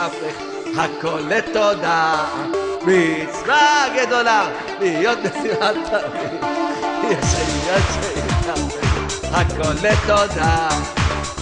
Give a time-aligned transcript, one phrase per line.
[0.00, 0.42] שיתהפך
[0.78, 2.24] הכל לתודה.
[2.82, 4.48] מצווה גדולה
[4.80, 6.42] להיות נשיאת תמיד
[7.10, 10.68] יש עניין שיתהפך הכל לתודה.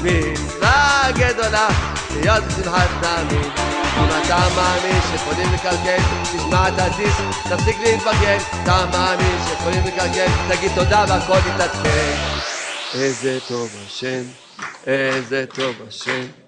[0.02, 1.69] מצווה גדולה
[2.10, 3.52] להיות בשמחת תמיד
[3.98, 6.02] אם אתה מאמין שיכולים לקלקל
[6.36, 12.14] תשמע את הדיסק תפסיק להתבגן אתה מאמין שיכולים לקלקל תגיד תודה והכל יתעדכן.
[12.95, 14.22] איזה טוב השם
[14.86, 16.48] איזה טוב השם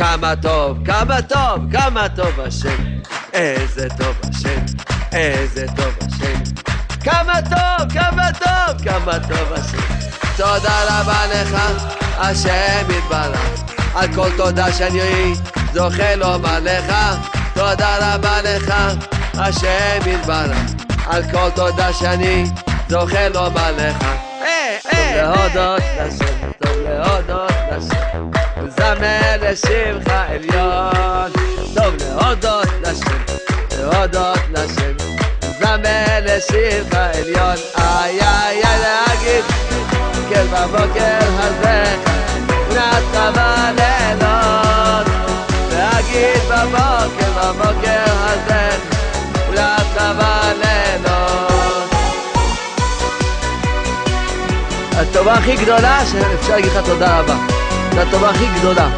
[0.00, 2.84] כמה טוב, כמה טוב, כמה טוב השם.
[3.32, 4.64] איזה טוב השם,
[5.12, 6.40] איזה טוב השם.
[7.04, 9.78] כמה טוב, כמה טוב, כמה טוב השם.
[10.36, 11.56] תודה רבה לך
[12.18, 13.62] השם יתברך.
[13.94, 15.34] על כל תודה שאני
[15.72, 16.94] זוכה לומר לך
[17.54, 18.74] תודה רבה לך
[19.34, 20.72] השם יתברך.
[21.06, 22.44] על כל תודה שאני
[22.88, 24.29] זוכה לומר לך
[25.16, 28.30] להודות לשם, טוב להודות לשם
[28.68, 31.32] זמר לשמך עליון
[31.74, 33.22] טוב להודות לשם,
[33.78, 34.96] להודות לשם
[35.58, 39.44] זמר לשמך עליון איי איי איי להגיד
[40.28, 42.09] כן בבוקר הזה
[55.20, 57.34] הטובה הכי גדולה שאפשר להגיד לך תודה רבה.
[57.94, 58.88] זו הטובה הכי גדולה.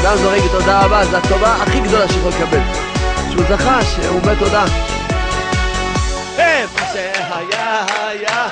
[0.00, 2.60] אדם זורק תודה רבה, זו הטובה הכי גדולה שיכול לקבל.
[3.30, 4.64] שהוא זכה, שהוא אומר תודה.
[6.38, 8.48] איפה שהיה היה.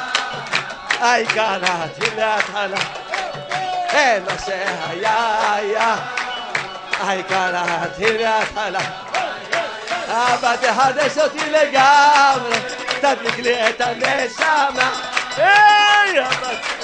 [1.00, 2.80] היי קראתי להתחלה.
[3.90, 5.96] אין מה שהיה היה.
[7.06, 8.80] היי קראתי להתחלה.
[10.08, 12.58] אבא תחדש אותי לגמרי.
[13.00, 14.90] תדליק לי את הנשמה.
[15.36, 16.79] היי אבא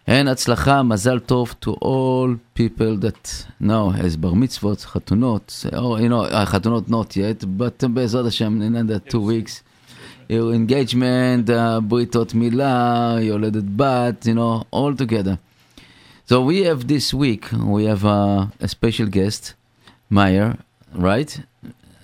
[0.09, 3.29] and הצלחה, מזל טוב to all people that
[3.63, 8.75] now has בר מצוות, חתונות, or you know, חתונות not yet, but בעזרת השם, in
[8.75, 9.63] another two weeks.
[10.29, 15.37] your engagement, uh, בריתות מילה, יולדת בת, you know, all together.
[16.30, 19.56] So we have this week, we have a, a special guest,
[20.12, 20.60] Mair,
[20.94, 21.42] right?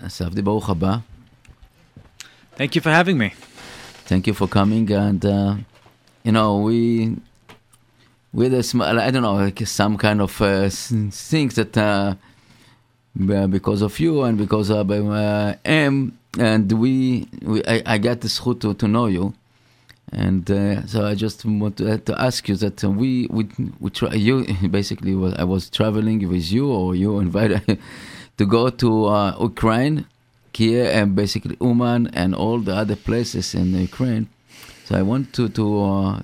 [0.06, 1.04] Safdi haba.
[2.56, 3.36] Thank you for having me.
[4.08, 4.92] Thank you for coming.
[4.92, 5.58] And, uh,
[6.24, 7.18] you know, we
[8.34, 12.16] with a small, I don't know, like some kind of uh, things that uh,
[13.16, 18.28] because of you and because of uh, M, and we, we I, I got the
[18.28, 19.36] schut to, to know you.
[20.12, 23.48] And uh, so I just want to, to ask you that uh, we we
[23.80, 27.80] we try you basically I was traveling with you or you invited
[28.38, 30.06] to go to uh, Ukraine,
[30.54, 34.30] Kiev, and basically Uman and all the other places in Ukraine.
[34.86, 36.22] So I want to to uh,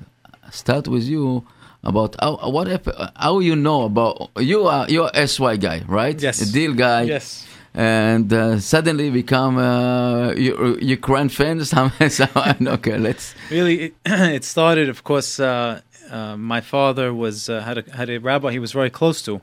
[0.51, 1.43] start with you
[1.83, 6.21] about how what if, how you know about you are you're a SY guy, right?
[6.21, 6.41] Yes.
[6.41, 7.03] A deal guy.
[7.03, 7.47] Yes.
[7.73, 11.63] And uh, suddenly become uh, Ukraine fan.
[12.09, 13.33] so, okay, let's.
[13.49, 14.89] Really, it, it started.
[14.89, 18.73] Of course, uh, uh my father was uh, had a had a rabbi he was
[18.73, 19.41] very close to.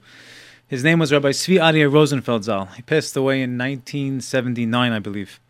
[0.69, 2.67] His name was Rabbi Svi Aryeh Rosenfeld Zal.
[2.77, 5.41] He passed away in 1979, I believe.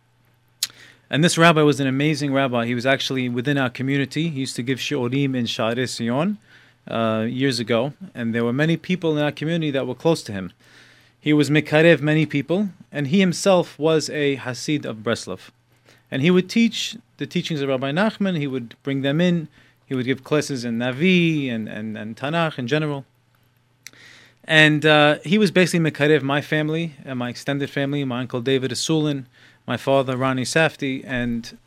[1.10, 2.66] And this rabbi was an amazing rabbi.
[2.66, 4.28] He was actually within our community.
[4.28, 6.38] He used to give shiurim in Sha'arei Sion
[6.86, 10.32] uh, years ago, and there were many people in our community that were close to
[10.32, 10.52] him.
[11.20, 15.50] He was mikarev many people, and he himself was a Hasid of Breslov.
[16.10, 19.48] And he would teach the teachings of Rabbi Nachman, he would bring them in,
[19.86, 23.04] he would give classes in Navi and, and, and Tanakh in general.
[24.44, 28.70] And uh, he was basically mikarev my family and my extended family, my uncle David
[28.70, 29.24] Asulin,
[29.66, 31.58] my father Ronnie Safti, and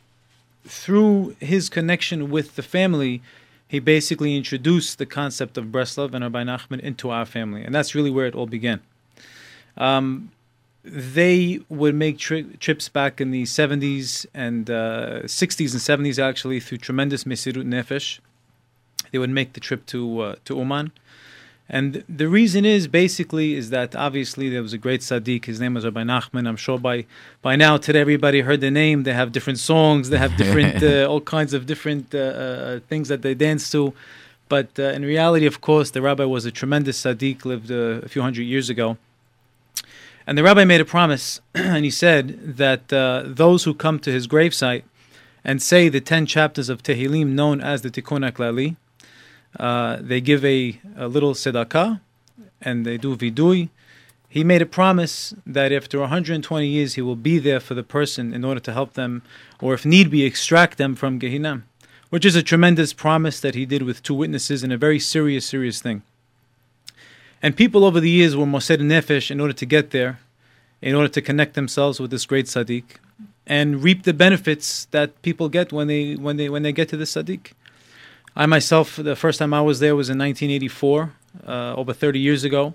[0.64, 3.22] through his connection with the family,
[3.68, 7.94] he basically introduced the concept of Breslov and Rabbi Nachman into our family, and that's
[7.94, 8.80] really where it all began.
[9.76, 10.30] Um,
[10.84, 16.60] they would make tri- trips back in the 70s and uh, 60s and 70s actually
[16.60, 18.18] through tremendous mesirut nefesh.
[19.12, 20.90] They would make the trip to uh, to Uman,
[21.68, 25.44] and the reason is basically is that obviously there was a great Sadiq.
[25.44, 26.48] His name was Rabbi Nachman.
[26.48, 27.04] I'm sure by
[27.42, 29.02] by now today everybody heard the name.
[29.02, 30.08] They have different songs.
[30.08, 33.92] They have different uh, all kinds of different uh, uh, things that they dance to.
[34.48, 37.44] But uh, in reality, of course, the rabbi was a tremendous Sadiq.
[37.44, 38.96] Lived uh, a few hundred years ago.
[40.26, 44.12] And the rabbi made a promise, and he said that uh, those who come to
[44.12, 44.84] his gravesite
[45.44, 48.76] and say the ten chapters of Tehillim known as the Tikkun HaKlali,
[49.58, 52.00] uh, they give a, a little tzedakah
[52.60, 53.68] and they do vidui.
[54.28, 58.32] He made a promise that after 120 years he will be there for the person
[58.32, 59.22] in order to help them,
[59.60, 61.64] or if need be, extract them from Gehinnom,
[62.08, 65.44] which is a tremendous promise that he did with two witnesses and a very serious,
[65.44, 66.02] serious thing.
[67.42, 70.20] And people over the years were Moser Nefesh in order to get there,
[70.80, 72.84] in order to connect themselves with this great Sadiq,
[73.46, 76.96] and reap the benefits that people get when they when they when they get to
[76.96, 77.52] the Sadiq.
[78.36, 81.12] I myself, the first time I was there was in 1984,
[81.46, 82.74] uh, over 30 years ago,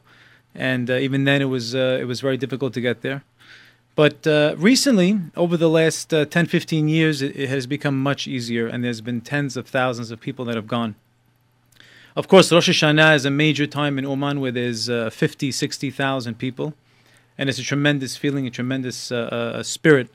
[0.53, 3.23] and uh, even then it was uh, it was very difficult to get there.
[3.95, 8.27] But uh, recently, over the last uh, 10, 15 years, it, it, has become much
[8.27, 10.93] easier, and there's been tens of thousands of people that have gone.
[12.17, 16.37] Of course, Rosh Hashanah is a major time in Uman where there's uh, 50, 60,000
[16.37, 16.73] people,
[17.37, 20.09] and it's a tremendous feeling, a tremendous uh, uh, uh, spirit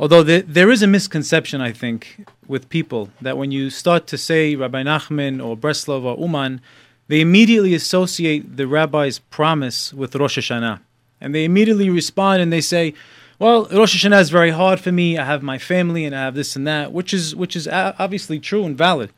[0.00, 4.16] Although there, there is a misconception, I think, with people that when you start to
[4.16, 6.62] say Rabbi Nachman or Breslov or Uman,
[7.08, 10.80] they immediately associate the rabbi's promise with Rosh Hashanah.
[11.20, 12.94] And they immediately respond and they say,
[13.38, 15.18] well, Rosh Hashanah is very hard for me.
[15.18, 18.40] I have my family and I have this and that, which is, which is obviously
[18.40, 19.10] true and valid.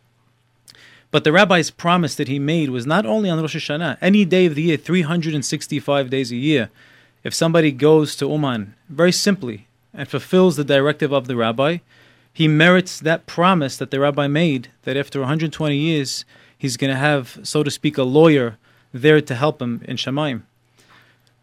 [1.12, 4.47] But the rabbi's promise that he made was not only on Rosh Hashanah, any day
[4.47, 6.71] of the year, 365 days a year.
[7.23, 11.78] If somebody goes to Uman, very simply, and fulfills the directive of the rabbi,
[12.33, 16.25] he merits that promise that the rabbi made that after 120 years
[16.57, 18.57] he's going to have, so to speak, a lawyer
[18.95, 20.42] there to help him in Shemaim.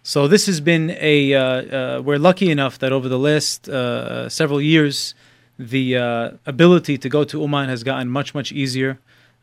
[0.02, 1.34] So this has been a.
[1.36, 5.14] Uh, uh, we're lucky enough that over the last uh, several years,
[5.60, 8.98] the uh, ability to go to Uman has gotten much much easier.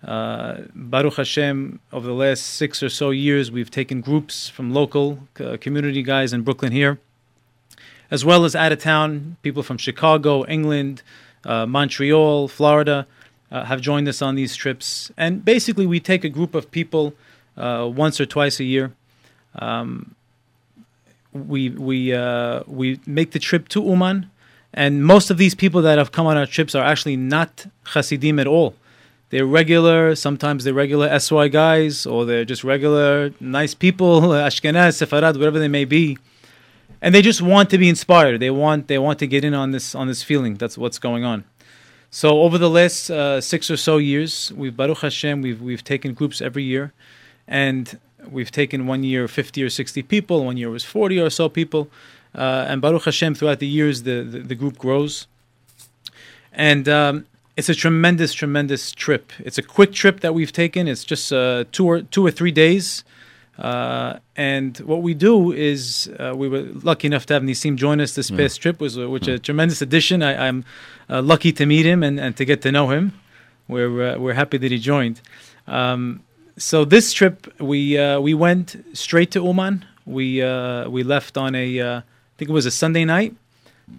[0.04, 5.20] Uh, Baruch Hashem, over the last six or so years, we've taken groups from local
[5.40, 6.98] uh, community guys in Brooklyn here
[8.10, 11.02] as well as out of town people from Chicago, England,
[11.44, 13.06] uh, Montreal, Florida
[13.50, 15.10] uh, have joined us on these trips.
[15.16, 17.14] And basically, we take a group of people
[17.56, 18.92] uh, once or twice a year.
[19.54, 20.14] Um,
[21.32, 22.12] we we
[22.66, 24.30] we make the trip to Uman,
[24.72, 28.38] and most of these people that have come on our trips are actually not Hasidim
[28.38, 28.74] at all.
[29.30, 35.37] They're regular, sometimes they're regular SY guys, or they're just regular nice people, Ashkenaz, Sepharad,
[35.37, 36.18] whatever they may be
[37.00, 38.40] and they just want to be inspired.
[38.40, 40.54] They want they want to get in on this on this feeling.
[40.54, 41.45] That's what's going on.
[42.11, 46.14] So over the last uh, six or so years, we've Baruch Hashem, we've we've taken
[46.14, 46.92] groups every year,
[47.47, 51.49] and we've taken one year fifty or sixty people, one year was forty or so
[51.49, 51.88] people,
[52.35, 55.26] uh, and Baruch Hashem throughout the years the the, the group grows,
[56.52, 59.32] and um, it's a tremendous, tremendous trip.
[59.38, 60.86] It's a quick trip that we've taken.
[60.88, 63.04] It's just uh, two or two or three days.
[63.58, 68.00] Uh, and what we do is uh, we were lucky enough to have Nisim join
[68.02, 68.36] us this Yeah.
[68.36, 70.22] past trip, was which a tremendous addition.
[70.22, 70.64] I, I'm
[71.08, 73.12] uh, lucky to meet him and, and to get to know him.
[73.68, 75.22] We're uh, we're happy that he joined.
[75.66, 76.20] Um,
[76.58, 79.84] so this trip we uh, we went straight to Uman.
[80.04, 82.02] We uh, we left on a uh, I
[82.36, 83.34] think it was a Sunday night,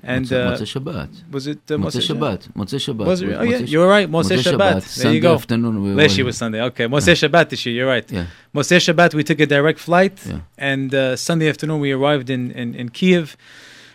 [0.03, 1.09] and uh, Shabbat.
[1.31, 2.51] was it uh, Motzei Shabbat.
[2.53, 3.05] Motzei Shabbat.
[3.05, 3.33] Was it?
[3.33, 4.09] Oh yeah, you were right.
[4.09, 4.71] Moshe Motzei Shabbat.
[4.73, 5.33] There Sunday you go.
[5.35, 5.81] afternoon.
[5.83, 6.61] We Leshi were- was Sunday.
[6.61, 7.75] Okay, Moshe Shabbat this year.
[7.75, 8.09] You're right.
[8.11, 8.25] Yeah.
[8.53, 10.39] Moshe Shabbat, we took a direct flight, Yeah.
[10.57, 13.37] and uh, Sunday afternoon we arrived in, in, in Kiev.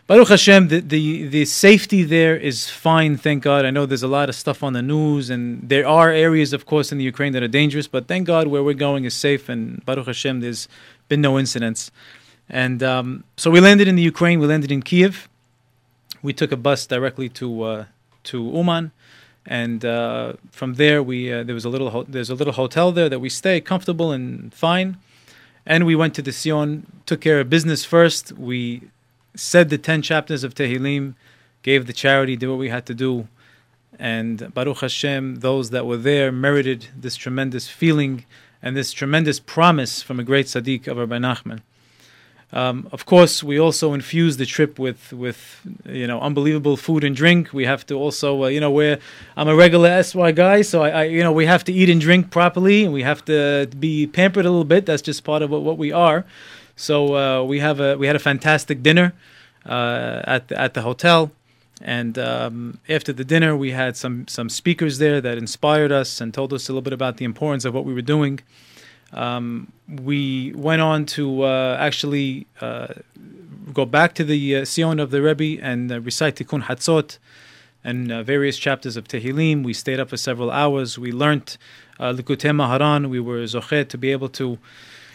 [0.09, 3.65] Baruch Hashem, the, the, the safety there is fine, thank God.
[3.65, 6.67] I know there's a lot of stuff on the news, and there are areas, of
[6.67, 9.49] course, in the Ukraine that are dangerous, but thank God where we're going is safe,
[9.49, 10.69] and Baruch Hashem, there's
[11.09, 11.91] been no incidents.
[12.49, 15.29] And um, so we landed in the Ukraine, we landed in Kiev.
[16.23, 17.85] We took a bus directly to uh,
[18.25, 18.93] to Uman,
[19.45, 22.93] and uh, from there we uh, there was a little ho- there's a little hotel
[22.93, 24.99] there that we stay comfortable and fine,
[25.67, 28.33] and we went to the Sion, took care of business first.
[28.33, 28.83] We
[29.35, 31.15] said the ten chapters of Tehillim,
[31.63, 33.29] gave the charity, did what we had to do,
[33.99, 38.25] and Baruch Hashem, those that were there merited this tremendous feeling
[38.63, 41.63] and this tremendous promise from a great tzaddik of Rabbi Nachman.
[42.55, 47.17] Um, of course, we also infuse the trip with with you know unbelievable food and
[47.17, 47.53] drink.
[47.53, 48.99] We have to also uh, you know where
[49.37, 52.01] I'm a regular SY guy, so I, I you know we have to eat and
[52.01, 54.85] drink properly, and we have to be pampered a little bit.
[54.85, 56.27] That's just part of what, what we are.
[56.77, 59.15] So uh, we have a we had a fantastic dinner
[59.65, 61.33] uh, at the, at the hotel,
[61.81, 66.35] and um, after the dinner we had some some speakers there that inspired us and
[66.35, 68.41] told us a little bit about the importance of what we were doing.
[69.13, 72.89] Um, we went on to uh, actually uh,
[73.73, 77.19] go back to the uh, Sion of the Rebbe and uh, recite Tikkun Hatzot
[77.85, 79.65] and uh, various chapters of Tehillim.
[79.65, 80.99] We stayed up for several hours.
[80.99, 81.59] We learnt
[81.99, 83.11] uh, Likutei Maharan.
[83.11, 84.59] We were zochet to be able to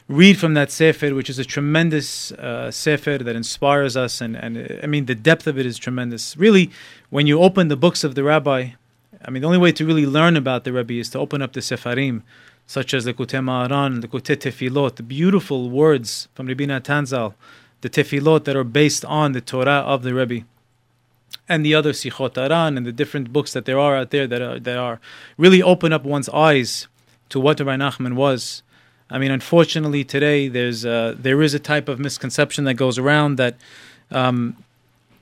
[0.07, 4.21] read from that sefer, which is a tremendous uh, sefer that inspires us.
[4.21, 6.37] And, and uh, I mean, the depth of it is tremendous.
[6.37, 6.71] Really,
[7.09, 8.69] when you open the books of the rabbi,
[9.25, 11.53] I mean, the only way to really learn about the Rebbe is to open up
[11.53, 12.21] the Sefarim,
[12.67, 17.33] such as the Likutei Maharan, the Likutei Tefillot, the beautiful words from Rabbi Natan Zal,
[17.81, 20.45] the Tefillot that are based on the Torah of the Rebbe,
[21.49, 24.41] and the other Sichot HaRan and the different books that there are out there that
[24.41, 24.99] are, that are
[25.37, 26.87] really open up one's eyes
[27.29, 28.63] to what Rabbi Nachman was.
[29.09, 33.37] I mean, unfortunately, today there's uh, there is a type of misconception that goes around
[33.37, 33.55] that
[34.11, 34.57] um,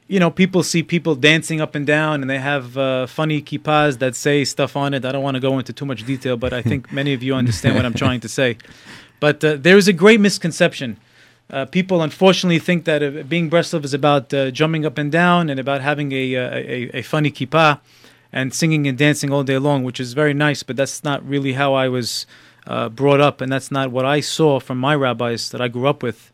[0.08, 3.98] you know, people see people dancing up and down, and they have uh, funny kippas
[4.00, 5.04] that say stuff on it.
[5.04, 7.34] I don't want to go into too much detail, but I think many of you
[7.34, 8.58] understand what I'm trying to say.
[9.20, 10.98] But uh, there is a great misconception.
[11.50, 15.50] Uh, people unfortunately think that uh, being Breslov is about uh, jumping up and down
[15.50, 17.80] and about having a, uh, a, a funny kippah
[18.32, 21.54] and singing and dancing all day long, which is very nice, but that's not really
[21.54, 22.26] how I was
[22.68, 25.88] uh, brought up, and that's not what I saw from my rabbis that I grew
[25.88, 26.32] up with.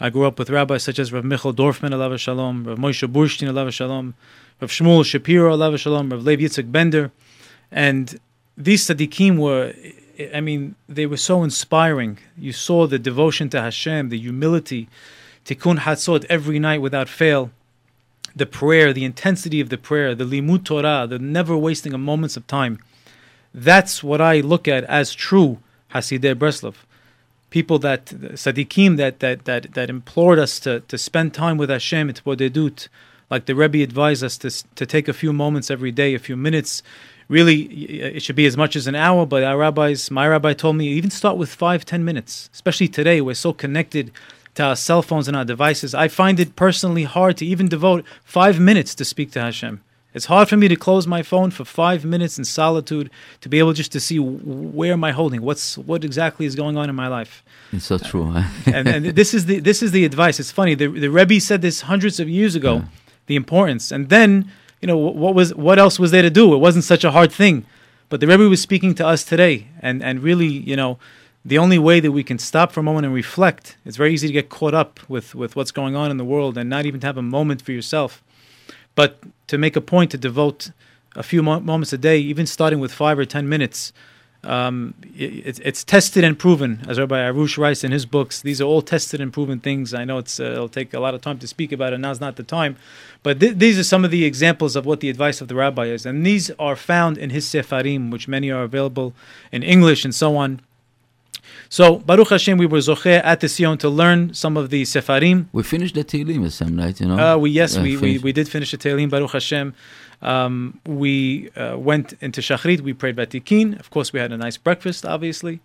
[0.00, 3.48] I grew up with rabbis such as Rav Michel Dorfman, alav shalom, Rav Moshe Burstein,
[3.48, 4.14] alav shalom,
[4.60, 7.12] Rav Shmuel Shapiro, alav shalom, Rav Levi Yitzhak Bender,
[7.70, 8.18] and
[8.56, 9.72] these tzaddikim were,
[10.34, 12.18] I mean, they were so inspiring.
[12.36, 14.88] You saw the devotion to Hashem, the humility,
[15.44, 17.50] tikkun hatzot every night without fail,
[18.34, 22.36] the prayer, the intensity of the prayer, the limud Torah, the never wasting a moments
[22.36, 22.80] of time.
[23.52, 25.60] That's what I look at as true
[25.94, 26.74] Hasidei Breslov
[27.54, 32.04] people that tzaddikim that that that that implored us to to spend time with Hashem
[32.10, 32.88] hitbodedut,
[33.30, 36.36] like the Rebbe advised us to to take a few moments every day, a few
[36.36, 36.82] minutes.
[37.28, 37.58] Really,
[38.16, 39.24] it should be as much as an hour.
[39.24, 42.50] But our rabbis, my rabbi told me, even start with five, ten minutes.
[42.52, 44.10] Especially today, we're so connected
[44.56, 45.94] to our cell phones and our devices.
[45.94, 49.80] I find it personally hard to even devote five minutes to speak to Hashem.
[50.14, 53.58] It's hard for me to close my phone for five minutes in solitude to be
[53.58, 56.94] able just to see where am I holding, what's what exactly is going on in
[56.94, 57.42] my life.
[57.72, 58.30] It's so true.
[58.30, 58.44] Huh?
[58.72, 60.38] and, and this is the this is the advice.
[60.38, 60.74] It's funny.
[60.76, 62.84] The the Rebbe said this hundreds of years ago, Yeah.
[63.26, 66.54] the importance, and then you know what was what else was there to do?
[66.54, 67.66] It wasn't such a hard thing,
[68.08, 70.98] but the Rebbe was speaking to us today, and and really you know.
[71.46, 74.26] The only way that we can stop for a moment and reflect, it's very easy
[74.28, 77.00] to get caught up with, with what's going on in the world and not even
[77.00, 78.22] to have a moment for yourself.
[78.94, 80.70] But to make a point to devote
[81.16, 83.92] a few mo- moments a day, even starting with five or ten minutes,
[84.44, 86.84] um, it, it's, tested and proven.
[86.86, 89.94] As Rabbi Arush writes in his books, these are all tested and proven things.
[89.94, 91.98] I know it's, uh, it'll take a lot of time to speak about it.
[91.98, 92.76] Now's not the time,
[93.22, 95.86] but th- these are some of the examples of what the advice of the rabbi
[95.86, 99.14] is, and these are found in his sefarim, which many are available
[99.50, 100.60] in English and so on.
[101.74, 105.46] So Baruch Hashem, we were zocher at the Sion to learn some of the Sefarim.
[105.52, 107.18] We finished the Tehillim some night, you know.
[107.18, 109.74] Uh, we yes, Uh, we, we we did finish the Tehillim Baruch Hashem.
[110.22, 112.80] Um, we uh, went into Shachrit.
[112.82, 113.66] We prayed Batikin.
[113.80, 115.58] Of course, we had a nice breakfast, obviously,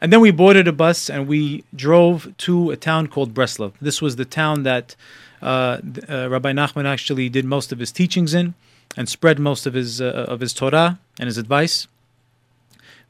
[0.00, 3.72] and then we boarded a bus and we drove to a town called Breslov.
[3.88, 4.94] This was the town that
[5.42, 5.46] uh,
[6.08, 8.54] uh, Rabbi Nachman actually did most of his teachings in
[8.96, 11.88] and spread most of his uh, of his Torah and his advice.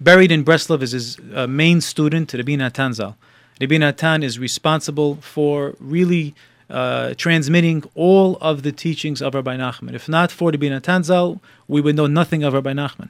[0.00, 3.17] Buried in Breslov is his uh, main student, Rabbi Natan Zal.
[3.61, 6.35] Rabbi Natan is responsible for really
[6.69, 9.95] uh, transmitting all of the teachings of Rabbi Nachman.
[9.95, 13.09] If not for Rabbi Natan Zal, we would know nothing of Rabbi Nachman.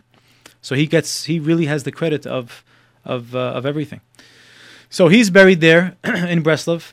[0.62, 2.64] So he gets, he really has the credit of,
[3.05, 4.00] of, uh, of everything.
[4.88, 6.93] So he's buried there in Breslov.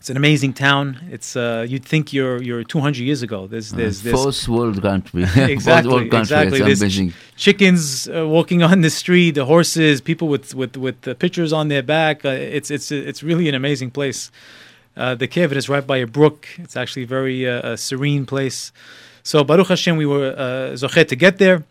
[0.00, 0.96] It's an amazing town.
[1.10, 3.46] It's uh, you'd think you're you're 200 years ago.
[3.48, 5.24] There's there's uh, there's Fourth world country.
[5.36, 6.18] Exactly, world country.
[6.20, 6.58] exactly.
[6.60, 7.12] It's There's amazing.
[7.36, 11.68] chickens uh, walking on the street, the horses, people with with with the pictures on
[11.68, 12.24] their back.
[12.24, 14.30] Uh, it's it's it's really an amazing place.
[14.96, 16.46] Uh, the kibbutz is right by a brook.
[16.58, 18.72] It's actually a very uh, a serene place.
[19.24, 21.64] So Baruch Hashem, we were uh, zochet to get there.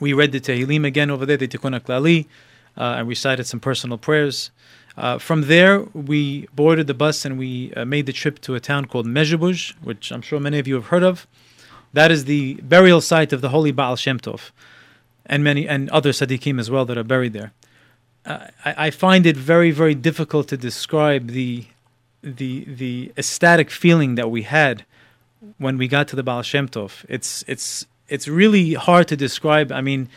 [0.00, 2.28] We read the Tehillim again over there, the Tikkun HaKlali, uh,
[2.76, 4.50] and recited some personal prayers.
[4.96, 8.60] Uh, from there, we boarded the bus and we uh, made the trip to a
[8.60, 11.26] town called Mezhebush, which I'm sure many of you have heard of.
[11.92, 14.50] That is the burial site of the holy Baal Shem Tov,
[15.26, 17.52] and many and other tzaddikim as well that are buried there.
[18.24, 21.66] Uh, I, I find it very, very difficult to describe the
[22.22, 24.84] the the ecstatic feeling that we had
[25.58, 27.04] when we got to the Baal Shem Tov.
[27.08, 29.70] It's it's it's really hard to describe.
[29.72, 30.08] I mean,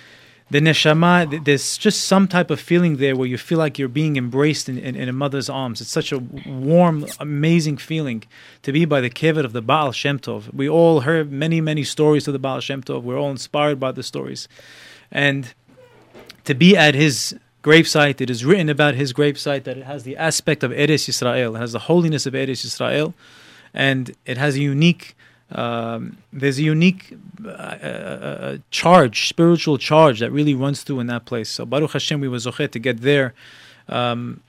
[0.50, 1.29] the neshama.
[1.29, 4.68] th- There's just some type of feeling there where you feel like you're being embraced
[4.70, 5.82] in, in, in a mother's arms.
[5.82, 8.24] It's such a warm, amazing feeling
[8.63, 10.53] to be by the kivet of the Baal Shem Tov.
[10.53, 13.03] We all heard many, many stories of the Baal Shem Tov.
[13.03, 14.48] We're all inspired by the stories,
[15.12, 15.53] and
[16.46, 20.18] to be at his gravesite, it is written about his gravesite that it has the
[20.18, 21.55] aspect of Eretz Yisrael.
[21.55, 23.14] It has the holiness of Eretz Yisrael,
[23.74, 25.16] and it has a unique.
[25.51, 31.25] Um, there's a unique uh, uh, charge, spiritual charge that really runs through in that
[31.25, 31.50] place.
[31.50, 33.33] So Baruch Hashem, we were zochet to get there.
[33.88, 34.42] Um,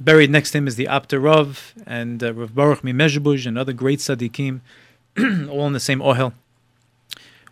[0.00, 3.72] buried next to him is the Apter Rav and uh, Rav Baruch Mimezhebush and other
[3.72, 4.60] great tzaddikim,
[5.50, 6.32] all in the same ohel.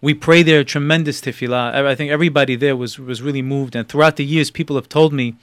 [0.01, 1.75] We pray there tremendous tefillah.
[1.87, 5.13] I think everybody there was was really moved, and throughout the years, people have told
[5.13, 5.37] me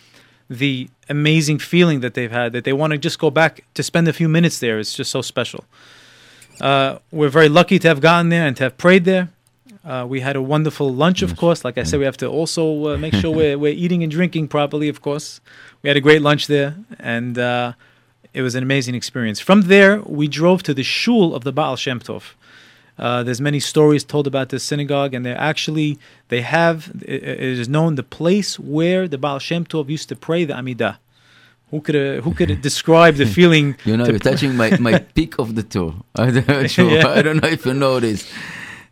[0.49, 4.07] the amazing feeling that they've had that they want to just go back to spend
[4.07, 4.79] a few minutes there.
[4.79, 5.65] It's just so special.
[6.63, 9.27] Uh, we're very lucky to have gotten there and to have prayed there.
[9.83, 11.65] Uh, we had a wonderful lunch, of course.
[11.65, 14.47] Like I said, we have to also uh, make sure we're, we're eating and drinking
[14.47, 15.41] properly, of course.
[15.81, 17.73] We had a great lunch there, and uh,
[18.33, 19.41] it was an amazing experience.
[19.41, 22.31] From there, we drove to the shul of the Baal Shem Tov.
[22.97, 25.99] Uh, there's many stories told about this synagogue, and they're actually
[26.29, 30.15] they have it, it is known the place where the Baal Shem Tov used to
[30.15, 30.95] pray the Amidah.
[31.73, 33.75] Who could uh, who could describe the feeling?
[33.83, 35.95] You know, you're touching my, my peak of the tour.
[36.15, 37.07] I don't, know, Yeah.
[37.07, 38.31] I don't know if you know this.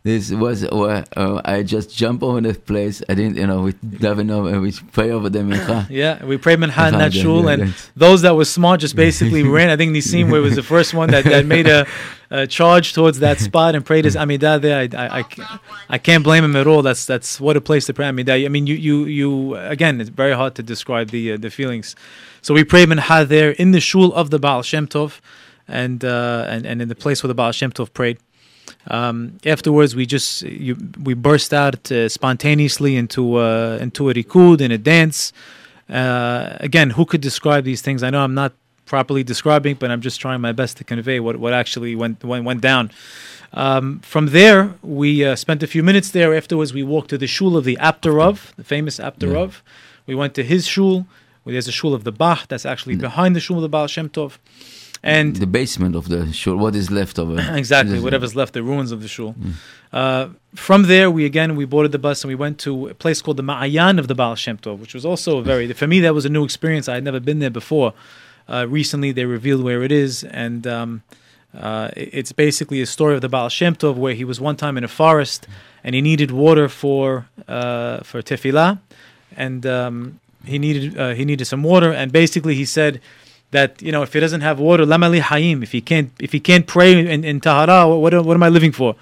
[0.02, 3.00] This was where uh, I just jump over the place.
[3.08, 5.86] I didn't, you know, we daven over, we pray over the mincha.
[5.90, 8.96] Yeah, we prayed Minha in that Yeah, shul, yeah, and those that were smart just
[8.96, 9.70] basically ran.
[9.70, 11.86] I think Nisim was the first one that, that made a,
[12.32, 14.78] a charge towards that spot and prayed his Amidah there.
[14.80, 15.58] I, I, I,
[15.90, 16.82] I can't blame him at all.
[16.82, 18.44] That's that's what a place to pray Amidah.
[18.44, 21.94] I mean, you you you again, it's very hard to describe the uh, the feelings.
[22.42, 25.20] So we prayed Minha there in the shul of the Baal Shem Tov,
[25.68, 28.18] and uh, and and in the place where the Baal Shem Tov prayed.
[28.88, 34.60] Um, afterwards, we just you, we burst out uh, spontaneously into uh, into a rikud
[34.60, 35.32] and a dance.
[35.88, 38.02] Uh, again, who could describe these things?
[38.02, 38.52] I know I'm not
[38.86, 42.44] properly describing, but I'm just trying my best to convey what, what actually went went,
[42.44, 42.90] went down.
[43.54, 46.34] Um, from there, we uh, spent a few minutes there.
[46.34, 49.60] Afterwards, we walked to the shul of the Apterov, the famous Apterov.
[50.06, 51.06] We went to his shul.
[51.42, 53.86] Where there's a shul of the Bach that's actually behind the shul of the Baal
[53.86, 54.38] Shem Tov.
[55.04, 57.36] And the basement of the shul, what is left over.
[57.56, 59.34] exactly whatever's left the ruins of the shul.
[59.92, 63.20] Uh, from there we again we boarded the bus and we went to a place
[63.20, 66.00] called the ma'ayan of the baal shem tov which was also a very for me
[66.00, 66.88] that was a new experience.
[66.88, 67.94] I had never been there before.
[68.48, 70.24] Uh, recently they revealed where it is.
[70.24, 71.02] And um,
[71.56, 74.78] uh, it's basically a story of the baal shem tov where he was one time
[74.78, 75.48] in a forest
[75.82, 78.78] and he needed water for uh, for tefillah.
[79.36, 83.00] And um, he needed uh, he needed some water and basically he said
[83.50, 86.40] that you know if he doesn't have water lamali hayim if he can't if he
[86.40, 88.96] can't pray in, in tahara what, what am I living for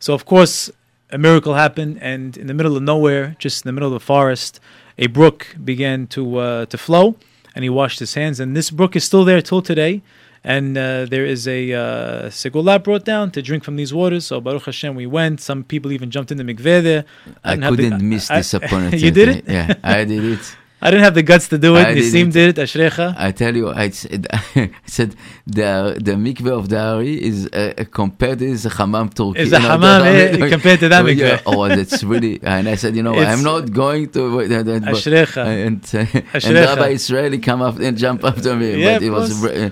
[0.00, 0.70] so of course
[1.10, 4.04] a miracle happened and in the middle of nowhere just in the middle of the
[4.04, 4.60] forest
[4.98, 7.16] a brook began to uh, to flow
[7.54, 10.02] and he washed his hands and this brook is still there till today
[10.44, 11.80] and uh, there is a uh,
[12.28, 14.26] segula brought down to drink from these waters.
[14.26, 15.40] So Baruch Hashem, we went.
[15.40, 17.04] Some people even jumped in the mikveh there.
[17.44, 18.98] I didn't the- couldn't miss I- this opportunity.
[18.98, 19.44] you did it?
[19.46, 20.56] Yeah, I did it.
[20.84, 21.86] I didn't have the guts to do it.
[21.86, 22.58] I Nisim didn't.
[22.58, 22.62] it.
[22.66, 23.06] Ashrecha.
[23.26, 25.10] I tell you, I said, I said
[25.46, 25.70] the
[26.06, 29.40] the mikveh of the Ari is uh, compared to a hammam Turkey.
[29.44, 31.42] Is a You know, hammam, eh, compared to that Oh, mikveh.
[31.46, 32.34] Oh, that's really.
[32.42, 34.20] And I said, you know, It's- I'm not going to.
[34.36, 35.42] wait, that- that- but- Ashrecha.
[35.66, 36.54] and uh, and.
[36.68, 39.28] Rabbi Israeli come up and jump after me, Yeah, but it was.
[39.44, 39.70] uh,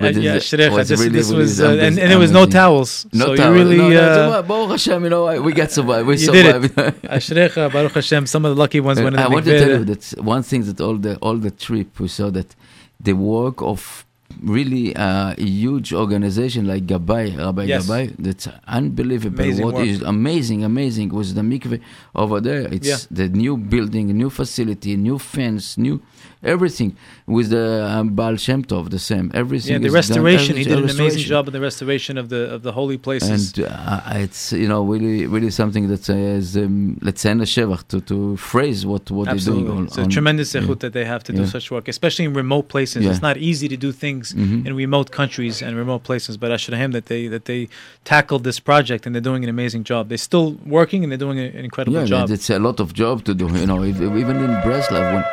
[0.00, 0.70] but yeah, it Ashrecha.
[0.72, 3.06] was This, really, this really was, uh, and, and there was no towels.
[3.12, 3.52] No so towel.
[3.52, 6.06] you really, no, uh, no, Baruch Hashem, you know, we got survived.
[6.08, 6.52] We You did it.
[6.62, 7.02] survived.
[7.02, 9.84] Ashrecha, Baruch Hashem, some of the lucky ones went in I want to tell you
[9.84, 12.54] that one thing that all the all the trip we saw that
[13.00, 14.04] the work of
[14.42, 17.86] really uh, a huge organization like Gabay, Rabbi Yes.
[17.88, 19.40] Gabay, that's unbelievable.
[19.40, 19.86] Amazing What work.
[19.86, 21.80] is amazing, amazing was the mikveh
[22.14, 22.62] over there.
[22.72, 22.98] It's Yeah.
[23.10, 26.00] the new building, new facility, new fence, new
[26.42, 26.96] everything
[27.26, 29.30] with the um, Baal Shem Tov, the same.
[29.34, 29.72] Everything.
[29.72, 30.56] Yeah, the is done- restoration.
[30.56, 33.52] He did an amazing job in the restoration of the of the holy places.
[33.58, 38.00] And uh, it's you know really really something that says um, let's say shevach to
[38.02, 39.78] to phrase what what they're Absolutely, doing.
[39.78, 40.60] on- it's a on- tremendous yeah.
[40.84, 41.46] that they have to do Yeah.
[41.56, 43.04] such work, especially in remote places.
[43.04, 43.10] Yeah.
[43.12, 44.66] It's not easy to do things Mhm.
[44.66, 46.36] in remote countries and remote places.
[46.36, 47.68] But Ashrahem that they that they
[48.04, 50.08] tackled this project and they're doing an amazing job.
[50.10, 50.48] They're still
[50.78, 52.30] working and they're doing an incredible yeah, job.
[52.30, 53.46] it's a lot of job to do.
[53.62, 55.24] You know, even in Breslov, when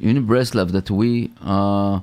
[0.00, 2.00] in Breslov, that we uh,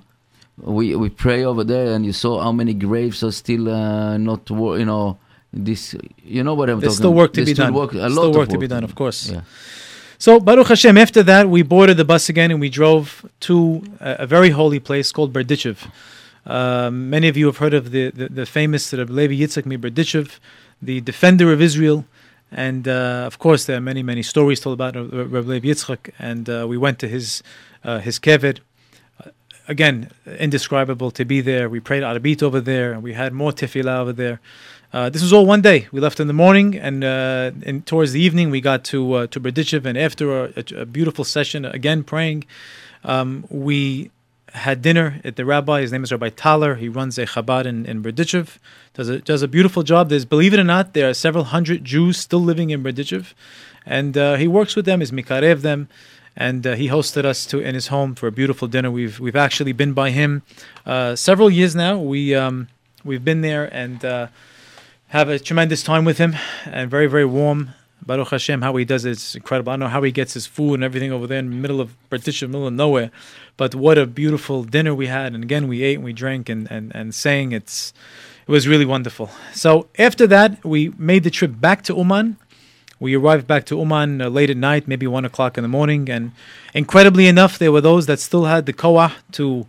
[0.58, 4.50] we we pray over there, and you saw how many graves are still uh, not,
[4.50, 5.18] you know,
[5.54, 5.96] this.
[6.24, 7.04] You know what I'm There's talking.
[7.04, 7.74] still work to There's be done.
[7.74, 9.30] Work, a still lot of work to be done, of course.
[9.30, 9.42] Yeah.
[10.18, 10.98] So Baruch Hashem.
[10.98, 14.80] After that, we boarded the bus again and we drove to a, a very holy
[14.80, 15.90] place called Berdichev.
[16.46, 20.40] Um, many of you have heard of the the, the famous Rabbi Levi Yitzchak Berdichev,
[20.82, 22.06] the defender of Israel.
[22.52, 26.12] And uh, of course, there are many, many stories told about Rabbi Levi Yitzchak.
[26.20, 27.44] And uh, we went to his
[27.84, 28.60] uh, his keved.
[29.24, 29.32] Uh,
[29.68, 31.68] Again, indescribable to be there.
[31.70, 34.40] We prayed Arabit over there, and we had more tefillah over there.
[34.94, 35.88] Uh, this was all one day.
[35.92, 39.28] We left in the morning, and, uh, and towards the evening, we got to uh,
[39.28, 39.84] to Berdichev.
[39.86, 42.46] And after a, a beautiful session, again praying,
[43.04, 44.12] um, we
[44.56, 45.82] had dinner at the rabbi.
[45.82, 46.76] His name is Rabbi Taler.
[46.76, 48.58] He runs a Chabad in, in Berdichev.
[48.94, 50.10] Does a does a beautiful job.
[50.10, 53.34] There's believe it or not, there are several hundred Jews still living in Berdichev,
[53.86, 55.02] and uh, he works with them.
[55.02, 55.88] Is mikarev them.
[56.38, 58.92] And uh, he hosted us to in his home for a beautiful dinner.
[58.92, 60.42] We've we've actually been by him
[60.86, 61.98] uh, several years now.
[61.98, 62.68] We um,
[63.06, 64.28] we've been there and uh,
[65.08, 67.74] have a tremendous time with him, and very very warm.
[68.06, 69.72] Baruch Hashem, how he does it, it's incredible.
[69.72, 71.82] I don't know how he gets his food and everything over there in the middle
[71.82, 73.10] of Berdichev, middle of nowhere.
[73.58, 75.34] But what a beautiful dinner we had.
[75.34, 77.52] And again, we ate and we drank and, and, and sang.
[77.52, 77.94] It's,
[78.48, 79.30] it was really wonderful.
[79.54, 82.38] So after that, we made the trip back to Uman.
[83.00, 86.10] We arrived back to Uman uh, late at night, maybe one o'clock in the morning.
[86.10, 86.32] And
[86.74, 89.66] incredibly enough, there were those that still had the koah to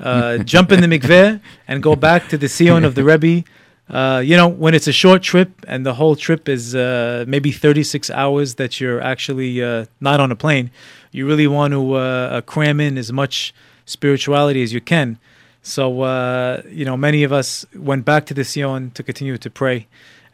[0.00, 3.44] uh, jump in the mikveh and go back to the Sion of the Rebbe.
[3.88, 7.52] Uh, you know, when it's a short trip and the whole trip is uh, maybe
[7.52, 10.70] 36 hours that you're actually uh, not on a plane,
[11.16, 13.54] you really want to uh, cram in as much
[13.86, 15.08] spirituality as you can.
[15.62, 17.48] So, uh, you know, many of us
[17.90, 19.78] went back to the Sion to continue to pray.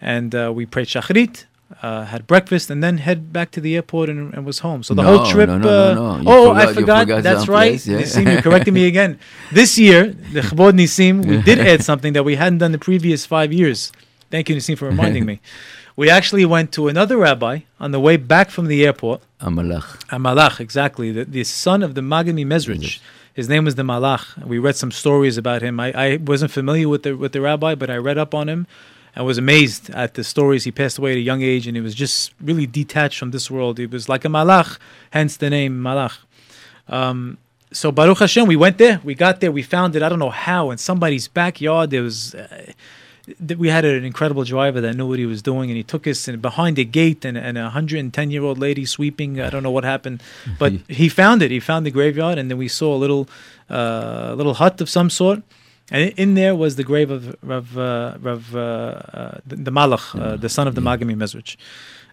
[0.01, 1.35] And uh, we prayed Shachrit,
[1.81, 4.83] uh, had breakfast, and then head back to the airport and, and was home.
[4.83, 5.49] So the No, whole trip.
[5.49, 6.31] no, no, uh, no, no.
[6.31, 7.01] Oh, I forgot- you forgot.
[7.07, 7.71] forgot That's right.
[7.73, 8.01] place, yeah.
[8.03, 9.19] Nisim, you corrected me again.
[9.53, 10.01] This year,
[10.37, 13.93] the Chabod Nisim, we did add something that we hadn't done the previous five years.
[14.31, 15.37] Thank you, Nisim, for reminding me.
[15.97, 19.21] We actually went to another rabbi on the way back from the airport.
[19.41, 20.03] Amalach.
[20.11, 21.13] A Malach, exactly.
[21.13, 23.01] The, the son of the Maggid MiMezrich.
[23.35, 24.45] His name was the Malach.
[24.45, 25.81] We read some stories about him.
[25.81, 28.67] I, I wasn't familiar with the with the rabbi, but I read up on him
[29.15, 30.65] and was amazed at the stories.
[30.65, 33.51] He passed away at a young age and he was just really detached from this
[33.51, 33.79] world.
[33.79, 34.79] He was like a Malach,
[35.11, 36.19] hence the name Malach.
[36.89, 37.39] Um,
[37.71, 39.01] so Baruch Hashem, we went there.
[39.03, 39.51] We got there.
[39.51, 40.03] We found it.
[40.03, 41.91] I don't know how in somebody's backyard.
[41.91, 42.35] There was.
[42.35, 42.73] Uh,
[43.47, 46.07] th- we had an incredible driver that knew what he was doing, and he took
[46.07, 49.41] us behind a gate, and, and a hundred and ten year old lady sweeping.
[49.41, 50.23] I don't know what happened,
[50.59, 51.51] but he found it.
[51.51, 53.29] He found the graveyard, and then we saw a little,
[53.71, 55.43] uh, little hut of some sort,
[55.91, 60.05] and in- there was the grave of Rav, uh, Rav uh, uh, the, the Malach,
[60.21, 61.57] uh, the son of the Maggid MiMezrich.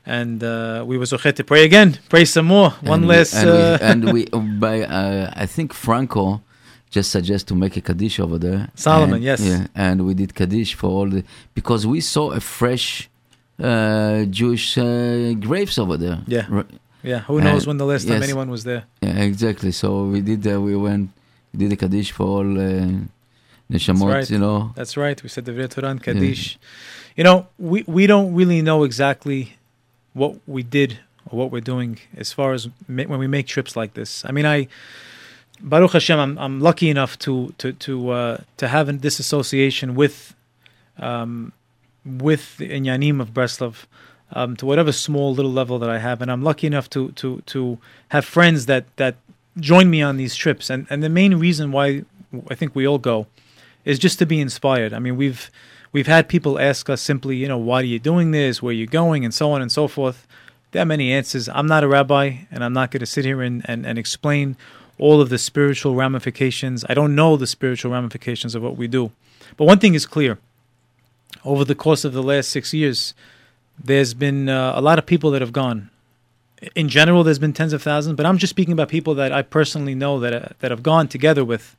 [0.06, 2.72] And uh, we were zochet to pray again, pray some more.
[2.82, 3.34] One and we- less.
[3.36, 4.26] and, uh, we, and we
[4.60, 6.41] by uh, I think Franco
[6.89, 8.69] just suggest to make a kaddish over there.
[8.75, 9.39] Solomon, And- yes.
[9.41, 11.23] Yeah, and we did kaddish for all the
[11.54, 13.10] because we saw a fresh
[13.62, 16.19] uh, Jewish uh, graves over there.
[16.28, 16.63] Yeah.
[17.02, 18.23] Yeah, who knows when the last time yes.
[18.23, 18.84] anyone was there?
[19.02, 19.71] yeah, exactly.
[19.71, 20.45] So we did.
[20.45, 21.12] Uh, we went.
[21.54, 22.88] We did a kaddish for all uh,
[23.71, 24.13] neshamot.
[24.13, 24.30] right.
[24.30, 24.71] You know.
[24.75, 25.21] That's right.
[25.23, 26.60] We said the Torah Kaddish.
[27.15, 29.58] You know, we, we don't really know exactly
[30.13, 30.99] what we did
[31.30, 34.23] or what we're doing as far as ma- when we make trips like this.
[34.25, 34.67] I mean, I
[35.62, 40.34] Baruch Hashem, I'm, I'm lucky enough to to to uh, to have this association with
[40.98, 41.54] um,
[42.06, 43.86] with the Inyanim of Breslov.
[44.32, 47.41] um, to whatever small little level that I have, and I'm lucky enough to to
[47.48, 47.78] to
[48.10, 49.15] have friends that that
[49.60, 50.69] join me on these trips.
[50.69, 52.04] And and the main reason why
[52.50, 53.28] I think we all go
[53.86, 54.93] is just to be inspired.
[54.93, 55.50] I mean, we've
[55.91, 58.62] we've had people ask us simply, you know, why are you doing this?
[58.62, 59.26] Where are you going?
[59.26, 60.28] And so on and so forth.
[60.72, 61.50] There are many answers.
[61.50, 64.56] I'm not a rabbi, and I'm not going to sit here and, and, and explain
[65.00, 66.86] all of the spiritual ramifications.
[66.90, 69.12] I don't know the spiritual ramifications of what we do.
[69.58, 70.38] But one thing is clear
[71.44, 73.14] over the course of the last six years,
[73.82, 75.90] there's been uh, a lot of people that have gone.
[76.76, 79.42] In general, there's been tens of thousands, but I'm just speaking about people that I
[79.42, 81.76] personally know that uh, that have gone together with.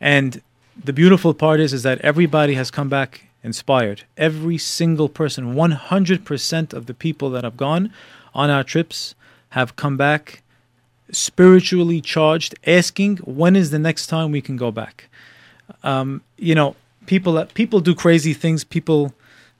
[0.00, 0.40] And
[0.82, 4.04] the beautiful part is is that everybody has come back inspired.
[4.16, 7.92] Every single person, 100% of the people that have gone
[8.34, 9.16] on our trips
[9.50, 10.42] have come back
[11.12, 15.08] spiritually charged, asking when is the next time we can go back.
[15.82, 16.74] Um, you know,
[17.06, 18.64] people people do crazy things.
[18.64, 19.14] People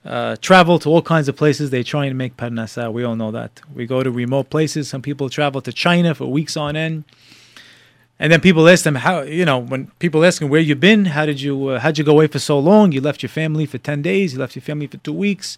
[0.05, 1.69] uh, travel to all kinds of places.
[1.69, 2.91] They try and make parnasa.
[2.91, 3.61] We all know that.
[3.73, 4.89] We go to remote places.
[4.89, 7.05] Some people travel to China for weeks on end.
[8.19, 11.05] And then people ask them how you know when people ask them where you been,
[11.05, 12.91] how did you uh, how'd you go away for so long?
[12.91, 14.33] You left your family for ten days.
[14.33, 15.57] You left your family for two weeks.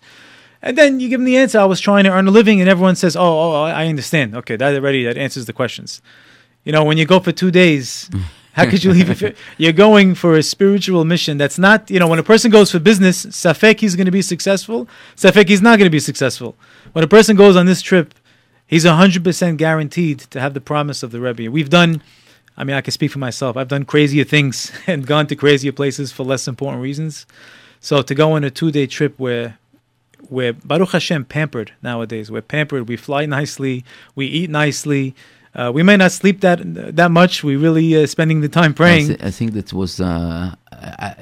[0.66, 1.60] And then you give them the answer.
[1.60, 4.56] I was trying to earn a living, and everyone says, "Oh, oh, I understand." Okay,
[4.56, 6.02] that already that answers the questions.
[6.64, 8.10] You know, when you go for two days,
[8.54, 11.38] how could you leave if you're going for a spiritual mission?
[11.38, 14.24] That's not, you know, when a person goes for business, safek he's going to be
[14.24, 14.88] successful.
[15.16, 16.56] Safek he's not going to be successful.
[16.94, 18.16] When a person goes on this trip,
[18.66, 21.52] he's hundred percent guaranteed to have the promise of the Rebbe.
[21.52, 22.02] We've done.
[22.58, 23.56] I mean, I can speak for myself.
[23.56, 27.28] I've done crazier things and gone to crazier places for less important reasons.
[27.82, 29.60] So to go on a two-day trip where
[30.30, 32.32] we're Baruch Hashem pampered nowadays.
[32.32, 32.88] We're pampered.
[32.88, 33.84] We fly nicely.
[34.16, 35.16] We eat nicely.
[35.54, 36.60] Uh, we may not sleep that
[36.96, 37.44] that much.
[37.44, 39.06] We really uh, spending the time praying.
[39.06, 40.02] I, th- I think that was.
[40.02, 41.16] Uh, I,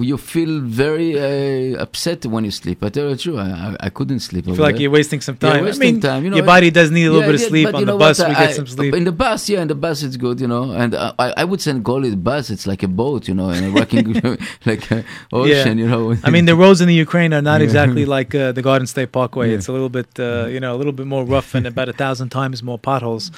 [0.00, 2.82] you feel very uh, upset when you sleep.
[2.82, 3.38] I tell you the.
[3.38, 4.46] I, I couldn't sleep.
[4.46, 4.82] You feel like there.
[4.82, 5.56] you're wasting some time.
[5.56, 6.24] Yeah, wasting I mean, time.
[6.24, 8.18] You know, your body does need a little yeah, bit of sleep on the bus.
[8.18, 8.94] what, we get some sleep.
[8.94, 10.72] In the bus, yeah, in the bus it's good, you know.
[10.72, 12.50] And uh, I, I would say call it bus.
[12.50, 14.12] It's like a boat, you know, and rocking
[14.66, 14.90] like
[15.32, 16.16] ocean, you know.
[16.24, 17.64] I mean, the roads in the Ukraine are not Yeah.
[17.64, 19.50] exactly like uh, the Garden State Parkway.
[19.50, 19.56] Yeah.
[19.56, 21.92] It's a little bit, uh, you know, a little bit more rough and about a
[21.92, 23.30] thousand times more potholes.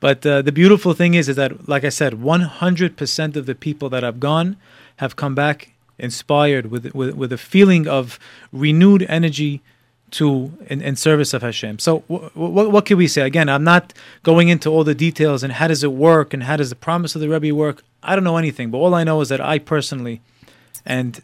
[0.00, 3.88] But uh, the beautiful thing is, is that, like I said, 100% of the people
[3.88, 4.56] that have gone
[4.96, 8.18] have come back inspired with with, with a feeling of
[8.52, 9.62] renewed energy
[10.10, 11.78] to in, in service of Hashem.
[11.78, 13.22] So wh- wh- what can we say?
[13.22, 16.56] Again, I'm not going into all the details and how does it work and how
[16.56, 17.82] does the promise of the Rebbe work.
[18.02, 20.20] I don't know anything, but all I know is that I personally
[20.86, 21.22] and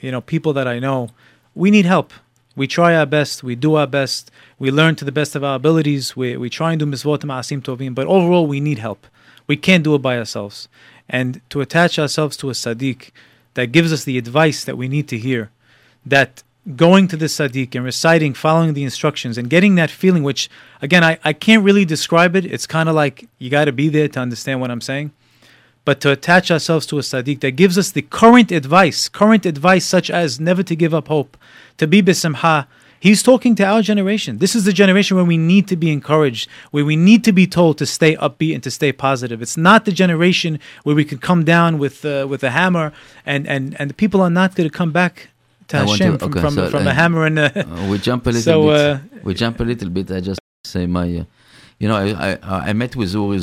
[0.00, 1.10] you know people that I know,
[1.54, 2.12] we need help.
[2.56, 3.42] We try our best.
[3.42, 4.30] We do our best.
[4.58, 6.16] We learn to the best of our abilities.
[6.16, 9.06] We we try and do mitzvot ma'asim tovim, but overall we need help.
[9.46, 10.68] We can't do it by ourselves.
[11.10, 13.10] And to attach ourselves to a Sadiq
[13.54, 15.50] that gives us the advice that we need to hear,
[16.06, 16.44] that
[16.76, 20.48] going to the Sadiq and reciting, following the instructions, and getting that feeling, which,
[20.80, 22.44] again, I, I can't really describe it.
[22.44, 25.10] It's kind of like you got to be there to understand what I'm saying.
[25.84, 29.84] But to attach ourselves to a Sadiq that gives us the current advice, current advice
[29.84, 31.36] such as never to give up hope,
[31.78, 32.68] to be bisamha,
[33.00, 34.38] He's talking to our generation.
[34.38, 37.46] This is the generation where we need to be encouraged, where we need to be
[37.46, 39.40] told to stay upbeat and to stay positive.
[39.40, 42.92] It's not the generation where we can come down with uh, with a hammer
[43.24, 45.28] and and and the people are not going to come back
[45.68, 47.88] to I Hashem to- from okay, from, so, from uh, a hammer and a, Uh,
[47.90, 48.80] we jump a little So, bit.
[48.80, 50.10] uh, we jump a little bit.
[50.10, 51.24] I just say my, uh,
[51.80, 52.06] you know, I,
[52.52, 53.38] I I met with Uri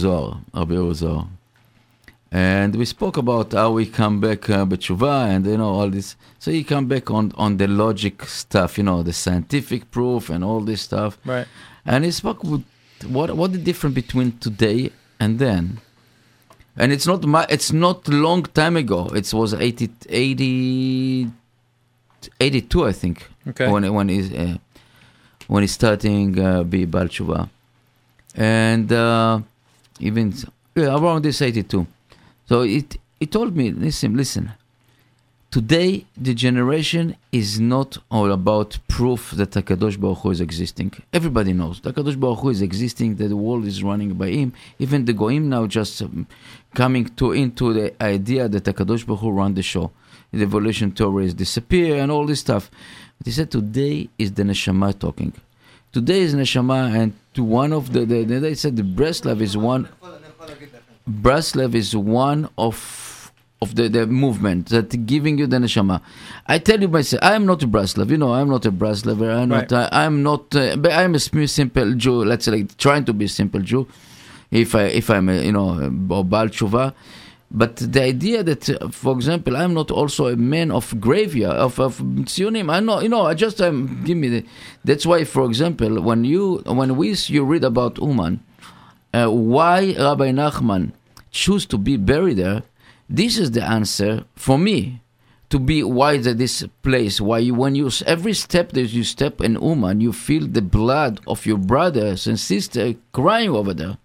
[0.54, 1.28] Rabbi Uri Zohar,
[2.32, 6.16] and we spoke about how we come back uh, b'tshuva and you know all this.
[6.40, 10.44] So he come back on on the logic stuff, you know, the scientific proof and
[10.44, 11.18] all this stuff.
[11.26, 11.48] right.
[11.86, 12.63] And he spoke with
[13.08, 15.80] what what the difference between today and then.
[16.80, 19.08] And it's not my, it's not long time ago.
[19.16, 21.32] It was 80, 80
[22.40, 23.68] 82, I think Okay.
[23.72, 24.58] when when he's uh,
[25.48, 27.50] when he's starting uh, be Bal Tshuva.
[28.36, 29.40] and uh,
[30.00, 30.34] even
[30.76, 31.88] yeah, around this 82
[32.47, 34.51] so it it told me listen listen
[35.51, 41.53] today the generation is not all about proof that Hakadosh Baruch Hu is existing everybody
[41.53, 45.13] knows Hakadosh Baruch Hu is existing that the world is running by him even the
[45.13, 46.27] goyim now just um,
[46.73, 49.91] coming to into the idea that Hakadosh Baruch Hu run the show
[50.31, 52.69] the evolution theories disappear and all this stuff
[53.17, 55.33] but he said today is the neshama talking.
[55.91, 59.57] Today is neshama, and to one of the, the, the they said the Breslev is
[59.57, 59.89] one.
[61.10, 66.00] Breslev is one of of the, the movement that giving you the neshama.
[66.46, 68.12] I tell you myself, I am not a Breslev.
[68.12, 69.36] You know, I'm not a Breslever.
[69.36, 69.70] I'm Right.
[69.72, 69.91] not.
[69.93, 70.56] I, I'm not.
[70.56, 72.24] Uh, but I'm a simple Jew.
[72.24, 73.88] Let's say like trying to be a simple Jew.
[74.52, 76.93] If I if I'm a, you know a Baal Tshuva,
[77.50, 81.80] But the idea that, uh, for example, I'm not also a man of graveyard of
[81.80, 82.70] of tzionim.
[82.72, 83.26] I know, you know.
[83.26, 84.46] I just um, give me the.
[84.84, 88.41] That's why, for example, when you when we you read about Uman,
[89.13, 90.91] uh, why Rabbi Nachman
[91.38, 92.63] choose to be buried there,
[93.08, 95.02] this is the answer for me
[95.50, 99.54] to be why this place why you when you every step that you step in
[99.62, 103.97] Uman you feel the blood of your brothers and sisters crying over there.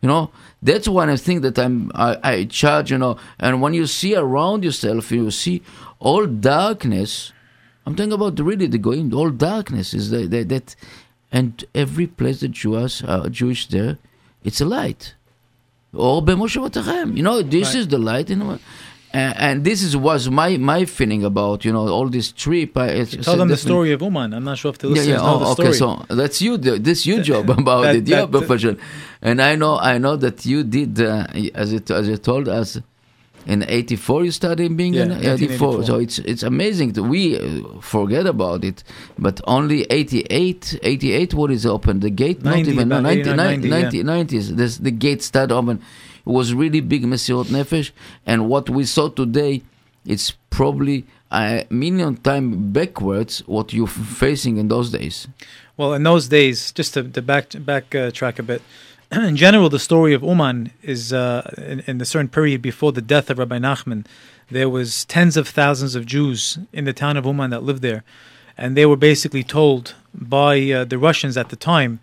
[0.00, 0.30] You know
[0.62, 4.64] that's one thing that I'm I, I charge you know and when you see around
[4.64, 5.60] yourself you see
[5.98, 7.32] all darkness
[7.84, 10.76] I'm talking about really the going all darkness is that, that, that
[11.30, 13.98] and every place that Jews uh, Jewish there
[14.42, 15.14] it's a light
[15.94, 17.80] or b'moshevatachem you know this Right.
[17.80, 18.58] is the light in the
[19.10, 22.76] and, and this is was my my feeling about you know all this trip.
[22.76, 24.34] I, it's, Tell them the story of Uman.
[24.34, 25.26] I'm not sure if the Yeah, listeners yeah.
[25.26, 25.68] know the Oh, story.
[25.68, 25.78] okay.
[25.78, 26.58] So that's you.
[26.58, 28.06] This you job about that- it.
[28.06, 28.78] Yeah, that- profession.
[29.22, 32.78] And I know, I know that you did uh, as it as you told us.
[33.48, 35.84] In '84, you started being Yeah, in '84.
[35.84, 38.84] So it's it's amazing that we uh, forget about it.
[39.18, 42.00] But only '88, '88, what is open?
[42.00, 44.56] The gate, 90, not even no, about 90, 89, 90, 90, 90s.
[44.56, 45.78] This, the gate started open.
[46.26, 47.90] It was really big Mesirot Nefesh,
[48.26, 49.62] and what we saw today,
[50.04, 55.26] it's probably a million time backwards what you're facing in those days.
[55.78, 58.60] Well, in those days, just to, to back back uh, track a bit,
[59.12, 63.00] in general, the story of Uman is uh, in, in the certain period before the
[63.00, 64.04] death of Rabbi Nachman,
[64.50, 68.04] there was tens of thousands of Jews in the town of Uman that lived there,
[68.58, 72.00] and they were basically told by uh, the Russians at the time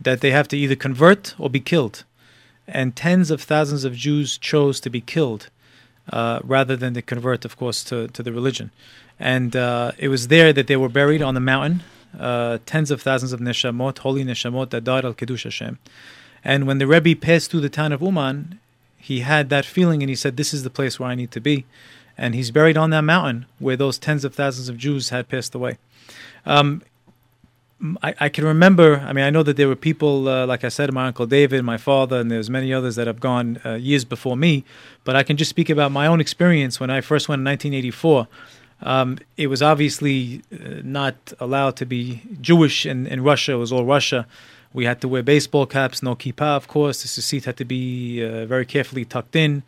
[0.00, 2.04] that they have to either convert or be killed,
[2.66, 5.50] and tens of thousands of Jews chose to be killed
[6.10, 8.70] uh, rather than to convert, of course, to, to the religion.
[9.20, 11.82] And uh, it was there that they were buried on the mountain,
[12.18, 15.78] uh, tens of thousands of neshamot, holy neshamot that died al Kiddush Hashem.
[16.44, 18.58] And when the Rebbe passed through the town of Uman,
[18.96, 21.40] he had that feeling and he said, This is the place where I need to
[21.40, 21.64] be.
[22.16, 25.54] And he's buried on that mountain where those tens of thousands of Jews had passed
[25.54, 25.78] away.
[26.44, 26.82] Um,
[28.02, 30.68] I, I can remember, I mean, I know that there were people, uh, like I
[30.68, 34.04] said, my Uncle David, my father, and there's many others that have gone uh, years
[34.04, 34.64] before me,
[35.04, 38.26] but I can just speak about my own experience when I first went in 1984.
[38.80, 43.72] Um, it was obviously uh, not allowed to be Jewish in, in Russia, it was
[43.72, 44.26] all Russia.
[44.78, 47.02] We had to wear baseball caps, no kippah, of course.
[47.02, 49.64] The seat had to be uh, very carefully tucked in.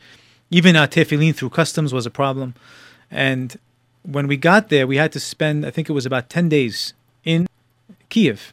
[0.53, 2.55] Even our tefillin through customs was a problem.
[3.11, 3.59] And
[4.05, 6.95] when we got there, we had to spend, I think it was about 10 days
[7.25, 7.49] in
[8.09, 8.53] Kiev.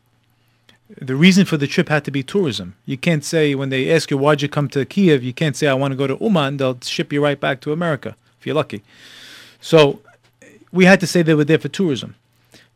[1.00, 2.74] The reason for the trip had to be tourism.
[2.88, 5.68] You can't say, when they ask you, why'd you come to Kiev, you can't say,
[5.68, 6.58] I want to go to Uman.
[6.58, 8.82] They'll ship you right back to America, if you're lucky.
[9.62, 10.00] So
[10.72, 12.16] we had to say they were there for tourism.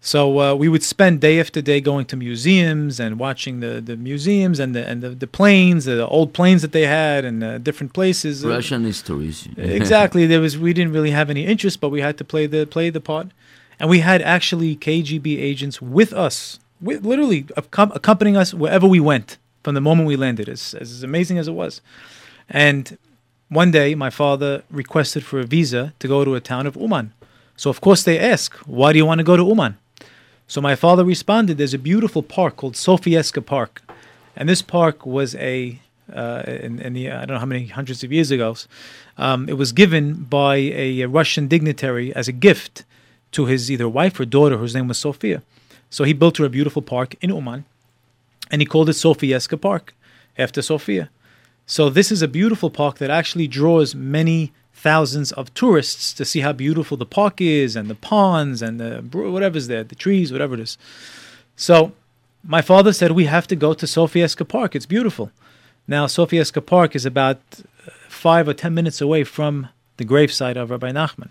[0.04, 3.96] So uh, we would spend day after day going to museums and watching the, the
[3.96, 7.60] museums and the and the, the planes, the old planes that they had, and uh,
[7.60, 8.44] different places.
[8.44, 9.48] Uh, Russian histories.
[9.58, 10.26] exactly.
[10.26, 12.90] There was we didn't really have any interest, but we had to play the play
[12.90, 13.28] the part,
[13.80, 19.38] and we had actually KGB agents with us, with literally accompanying us wherever we went
[19.64, 20.50] from the moment we landed.
[20.50, 21.80] As as amazing as it was,
[22.50, 22.98] and
[23.50, 27.14] one day my father requested for a visa to go to a town of Uman.
[27.56, 29.78] So of course they ask, why do you want to go to Uman?
[30.52, 33.82] So my father responded, there's a beautiful park called Sofieska Park,
[34.36, 35.80] and this park was a
[36.14, 38.58] uh, in, in the I don't know how many hundreds of years ago.
[39.18, 42.84] Um, it was given by a, Russian dignitary as a gift
[43.32, 45.42] to his either wife or daughter, whose name was Sofia.
[45.90, 47.64] So he built her a beautiful park in Uman,
[48.52, 49.96] and he called it Sofieska Park
[50.38, 51.10] after Sofia.
[51.66, 56.40] So this is a beautiful park that actually draws many thousands of tourists to see
[56.40, 58.92] how beautiful the park is and the ponds and the
[59.36, 60.78] whatever's there, the trees, whatever it is.
[61.56, 61.92] So
[62.44, 64.76] my father said we have to go to Sofieska Park.
[64.76, 65.32] It's beautiful.
[65.88, 70.72] Now Sofieska Park is about uh, five or ten minutes away from the gravesite of
[70.72, 71.30] Rabbi Nachman.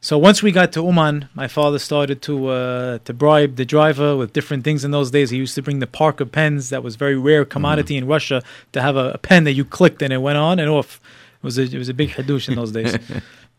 [0.00, 4.16] So once we got to Uman, my father started to uh, to bribe the driver
[4.16, 4.84] with different things.
[4.84, 7.96] In those days, he used to bring the Parker pens that was very rare commodity
[7.96, 8.42] in Russia
[8.72, 11.00] to have a, a pen that you clicked and it went on and off.
[11.42, 12.96] It was a, it was a big hadush in those days.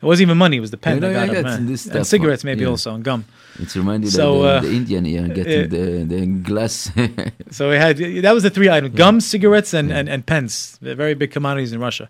[0.01, 1.67] It wasn't even money; it was the pen Yeah, that got yeah, him.
[1.69, 2.67] And stuff, cigarettes, maybe yeah.
[2.67, 3.23] also, and gum.
[3.57, 6.91] It's reminded So, of uh, the, the Indian here getting the, the glass.
[7.51, 10.77] So we had that was the three items: gum, cigarettes, and, and, and pens.
[10.81, 12.09] They're very big commodities in Russia.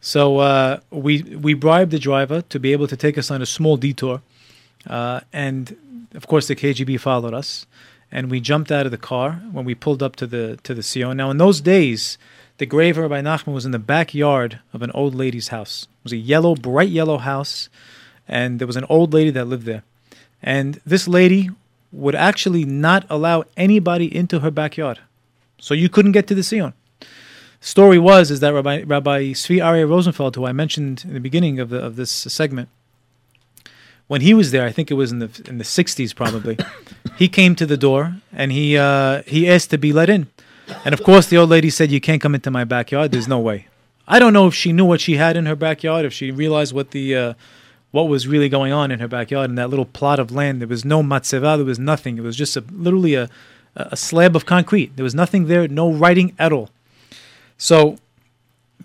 [0.00, 3.46] So uh, we we bribed the driver to be able to take us on a
[3.46, 4.22] small detour,
[4.88, 5.76] uh, and
[6.14, 7.66] of course the KGB followed us,
[8.10, 10.82] and we jumped out of the car when we pulled up to the to the
[10.82, 11.18] Zion.
[11.18, 12.16] Now in those days,
[12.58, 15.82] the grave of Rabbi Nachman was in the backyard of an old lady's house.
[15.82, 17.68] It was a yellow, bright yellow house,
[18.26, 19.82] and there was an old lady that lived there,
[20.42, 21.50] and this lady
[21.92, 25.00] would actually not allow anybody into her backyard.
[25.58, 26.74] So you couldn't get to the Zion.
[27.60, 31.58] story was is that Rabbi Rabbi Zvi Aryeh Rosenfeld, who I mentioned in the beginning
[31.58, 32.68] of the of this segment,
[34.08, 36.58] when he was there, I think it was in the in the '60s probably,
[37.18, 40.28] he came to the door and he uh, he asked to be let in,
[40.84, 43.12] and of course the old lady said, "You can't come into my backyard.
[43.12, 43.66] There's no way."
[44.08, 46.72] I don't know if she knew what she had in her backyard, if she realized
[46.72, 47.34] what the uh,
[47.90, 50.60] what was really going on in her backyard in that little plot of land.
[50.60, 52.18] There was no matzeva, there was nothing.
[52.18, 53.28] It was just a, literally a
[53.76, 54.96] a slab of concrete.
[54.96, 56.70] There was nothing there, no writing at all.
[57.58, 57.98] So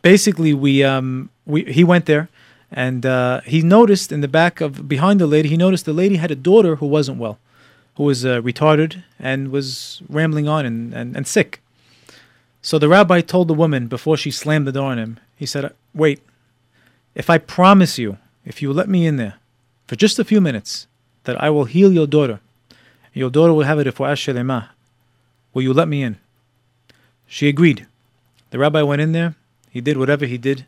[0.02, 2.30] basically, we um, we he went there,
[2.72, 6.18] and uh, he noticed in the back of behind the lady, he noticed the lady
[6.18, 7.40] had a daughter who wasn't well,
[7.96, 11.62] who was uh, retarded and was rambling on and, and, and sick.
[12.62, 15.74] So the rabbi told the woman before she slammed the door on him, he said,
[15.94, 16.22] Wait,
[17.16, 19.36] if I promise you, if you let me in there
[19.88, 20.88] for just a few minutes,
[21.24, 22.40] that I will heal your daughter,
[23.14, 24.70] your daughter will have it for Ashelema,
[25.54, 26.18] will you let me in?
[27.28, 27.88] She agreed.
[28.52, 29.36] The rabbi went in there,
[29.70, 30.66] he did whatever he did,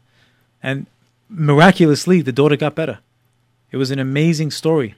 [0.61, 0.87] and
[1.29, 2.99] miraculously, the daughter got better.
[3.71, 4.95] It was an amazing story.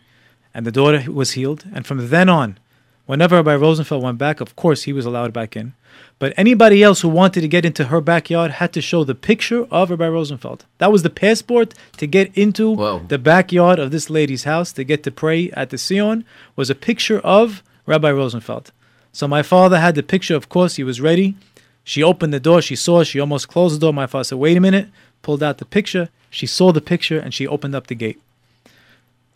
[0.54, 1.66] And the daughter was healed.
[1.74, 2.58] And from then on,
[3.06, 5.74] whenever Rabbi Rosenfeld went back, of course, he was allowed back in.
[6.20, 9.66] But anybody else who wanted to get into her backyard had to show the picture
[9.70, 10.66] of Rabbi Rosenfeld.
[10.78, 13.02] That was the passport to get into Wow.
[13.08, 16.24] the backyard of this lady's house to get to pray at the Zion
[16.56, 18.72] was a picture of Rabbi Rosenfeld.
[19.12, 21.36] So my father had the picture, of course, he was ready.
[21.84, 23.94] She opened the door, she saw, she almost closed the door.
[23.94, 24.88] My father said, Wait a minute,
[25.22, 26.10] pulled out the picture.
[26.30, 28.20] She saw the picture and she opened up the gate.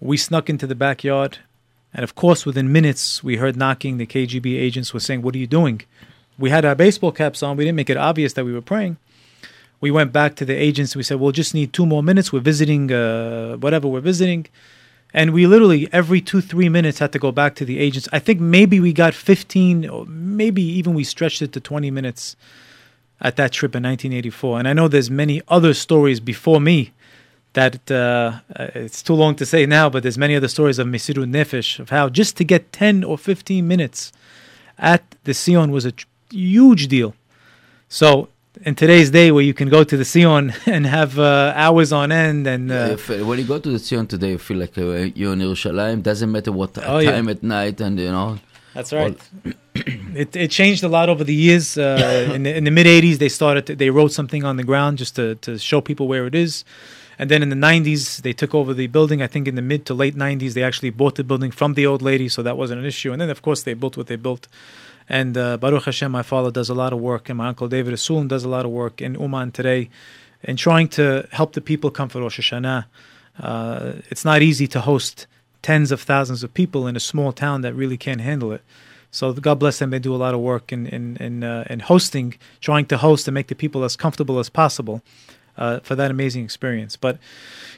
[0.02, 1.40] We snuck into the backyard,
[1.94, 3.98] and of course, within minutes, we heard knocking.
[3.98, 5.82] The KGB agents were saying, What are you doing?
[6.38, 7.58] We had our baseball caps on.
[7.58, 8.98] We didn't make it obvious that we were praying.
[9.82, 10.96] We went back to the agents.
[10.96, 12.32] We said, We'll just need two more minutes.
[12.32, 14.46] We're visiting, uh, whatever we're visiting.
[15.12, 18.08] And we literally, every two, three minutes, had to go back to the agents.
[18.14, 22.36] I think maybe we got 15, or maybe even we stretched it to 20 minutes
[23.20, 24.60] at that trip in 1984.
[24.60, 26.92] And I know there's many other stories before me
[27.60, 27.96] that uh,
[28.60, 31.70] uh, it's too long to say now, but there's many other stories of Mesiru Nefesh,
[31.84, 34.00] of how just to get 10 or 15 minutes
[34.92, 35.94] at the Zion was a
[36.32, 37.12] huge deal.
[37.90, 38.08] So
[38.68, 40.46] in today's day where you can go to the Zion
[40.76, 43.80] and have uh, hours on end and uh, if, uh, when you go to the
[43.88, 44.84] Zion today, you feel like uh,
[45.20, 46.02] you're in Yerushalayim.
[46.12, 47.12] Doesn't matter what Oh, yeah.
[47.12, 48.40] time at night, and you know.
[48.76, 49.18] That's right.
[50.24, 51.78] it it changed a lot over the years.
[51.78, 53.64] Uh, in the, in the mid '80s, they started.
[53.68, 56.64] To, they wrote something on the ground just to to show people where it is.
[57.20, 59.22] And then in the '90s, they took over the building.
[59.22, 61.86] I think in the mid to late '90s, they actually bought the building from the
[61.86, 63.12] old lady, so that wasn't an issue.
[63.12, 64.48] And then, of course, they built what they built.
[65.10, 67.94] And uh, Baruch Hashem, my father does a lot of work, and my uncle David
[67.94, 69.90] Asulin does a lot of work in Uman today,
[70.44, 72.86] in trying to help the people come for Rosh Hashanah.
[73.38, 75.28] Uh, it's not easy to host
[75.62, 78.62] tens of thousands of people in a small town that really can't handle it.
[79.12, 79.90] So God bless them.
[79.90, 83.28] They do a lot of work in in in, uh, in hosting, trying to host
[83.28, 85.02] and make the people as comfortable as possible
[85.60, 86.96] uh, for that amazing experience.
[86.96, 87.20] But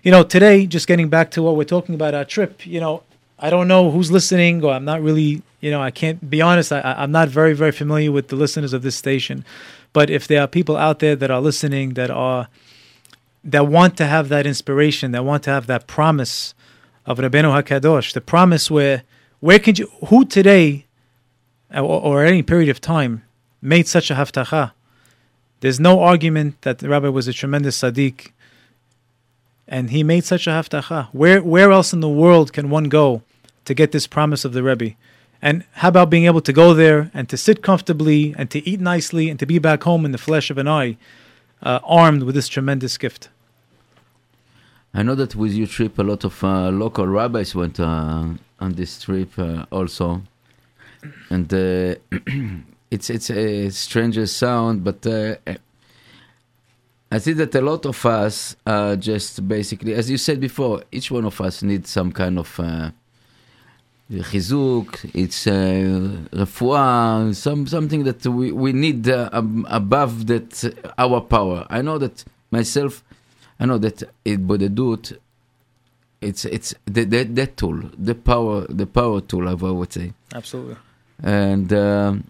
[0.04, 2.66] you know, today, just getting back to what we're talking about, our trip.
[2.66, 3.04] You know,
[3.38, 5.42] I don't know who's listening, or I'm not really.
[5.60, 6.72] You know, I can't be honest.
[6.72, 9.44] I, I'm not very very familiar with the listeners of this station.
[9.94, 12.48] But if there are people out there that are listening that are
[13.44, 16.54] that want to have that inspiration, that want to have that promise
[17.06, 19.04] of Rabbeinu Hakadosh, the promise where
[19.40, 20.86] where could you who today
[21.74, 23.24] or, or any period of time
[23.62, 24.72] made such a haftacha?
[25.62, 28.32] There's no argument that the rabbi was a tremendous tzaddik,
[29.68, 31.08] and he made such a haftacha.
[31.14, 33.22] Where where else in the world can one go
[33.66, 34.96] to get this promise of the Rebbe?
[35.40, 38.80] And how about being able to go there and to sit comfortably and to eat
[38.80, 40.98] nicely and to be back home in the flesh of an eye,
[41.64, 43.30] uh, armed with this tremendous gift?
[44.94, 48.26] I know that with your trip, a lot of uh, local rabbis went uh,
[48.60, 50.24] on this trip uh, also,
[51.30, 51.96] and uh,
[52.92, 55.36] it's it's a stranger sound, but uh,
[57.10, 61.10] I think that a lot of us are just basically, as you said before, each
[61.10, 62.92] one of us needs some kind of uh,
[64.10, 65.84] it's a
[66.34, 71.66] refuah, some, something that we, we need uh, above that uh, our power.
[71.70, 73.04] I know that myself,
[73.58, 75.18] I know that hitbodedut,
[76.20, 80.14] it's, it's the, that tool, the power, the power tool, I would say.
[80.34, 80.76] Absolutely.
[81.24, 81.72] And...
[81.72, 82.24] Um,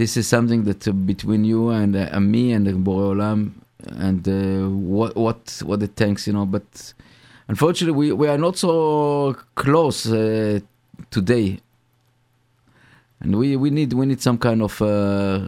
[0.00, 3.40] this is something that uh, between you and uh, and me and the Borei Olam,
[4.06, 6.46] and uh, what what what the thanks, you know.
[6.46, 6.68] But
[7.52, 8.72] unfortunately, we, we are not so
[9.62, 10.60] close uh,
[11.10, 11.48] today.
[13.20, 15.40] And we, we need we need some kind of uh,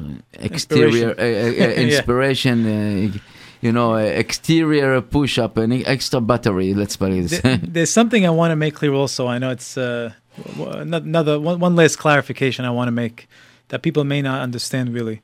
[0.48, 1.86] exterior uh, uh, uh, Yeah.
[1.86, 3.18] inspiration, uh,
[3.66, 6.74] you know, exterior push up, an extra battery.
[6.74, 7.28] Let's put it.
[7.30, 9.28] There- There's something I want to make clear also.
[9.28, 10.11] I know it's uh,
[10.59, 13.28] another one, one last clarification I want to make
[13.70, 15.18] that people may not understand really.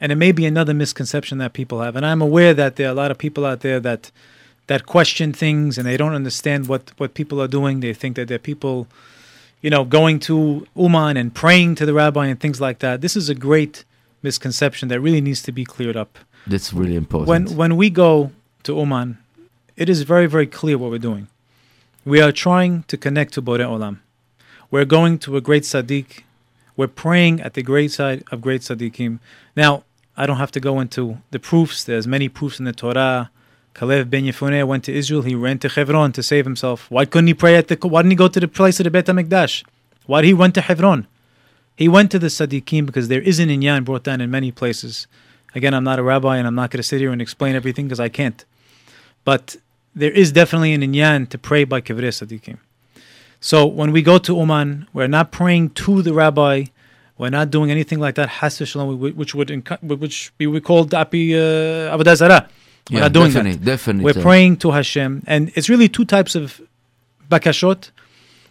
[0.00, 1.96] and it may be another misconception that people have.
[1.96, 4.02] And I'm aware that there are a lot of people out there that
[4.66, 7.80] that question things and they don't understand what what people are doing.
[7.80, 8.86] They think that they're people,
[9.64, 13.00] you know, going to Uman and praying to the rabbi and things like that.
[13.00, 13.84] This is a great
[14.22, 16.12] misconception that really needs to be cleared up.
[16.46, 17.28] That's really important.
[17.32, 18.30] When when we go
[18.64, 19.16] to Uman,
[19.82, 21.26] it is very very clear what we're doing.
[22.04, 23.94] We are trying to connect to Borei Olam.
[24.70, 26.25] We're going to a great Tzaddik.
[26.76, 29.18] We're praying at the great side of great Tzaddikim.
[29.56, 29.84] Now,
[30.16, 31.84] I don't have to go into the proofs.
[31.84, 33.30] There's many proofs in the Torah.
[33.74, 35.22] Kalev ben Yefuneh went to Israel.
[35.22, 36.90] He ran to Hebron to save himself.
[36.90, 37.76] Why couldn't he pray at the?
[37.76, 39.64] Why didn't he go to the place of the Beit Hamikdash?
[40.06, 41.06] Why did he went to Hebron?
[41.76, 45.06] He went to the Tzaddikim because there is an inyan brought down in many places.
[45.54, 47.86] Again, I'm not a rabbi and I'm not going to sit here and explain everything
[47.86, 48.44] because I can't.
[49.24, 49.56] But
[49.94, 52.58] there is definitely an inyan to pray by Kivrei Tzaddikim.
[53.46, 56.64] So when we go to Uman, we're not praying to the rabbi.
[57.16, 58.28] We're not doing anything like that,
[59.14, 59.50] which would
[60.00, 62.48] which we call dapi uh, avodah zarah.
[62.90, 63.64] We're yeah, not doing definitely, that.
[63.64, 66.60] Definitely, We're praying to Hashem, and it's really two types of
[67.30, 67.92] bakashot.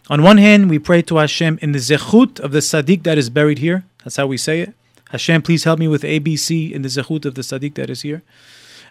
[0.08, 3.28] On one hand, we pray to Hashem in the zechut of the tzaddik that is
[3.28, 3.84] buried here.
[4.02, 4.72] That's how we say it.
[5.10, 8.22] Hashem, please help me with ABC in the zechut of the tzaddik that is here.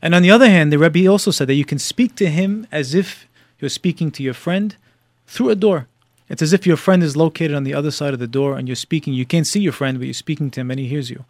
[0.03, 2.67] And on the other hand, the Rebbe also said that you can speak to him
[2.71, 3.27] as if
[3.57, 4.75] you're speaking to your friend
[5.25, 5.87] through a door.
[6.29, 8.67] It's as if your friend is located on the other side of the door and
[8.67, 9.13] you're speaking.
[9.13, 11.25] You can't see your friend, but you're speaking to him and he hears you.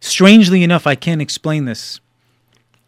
[0.00, 2.00] Strangely enough, I can't explain this.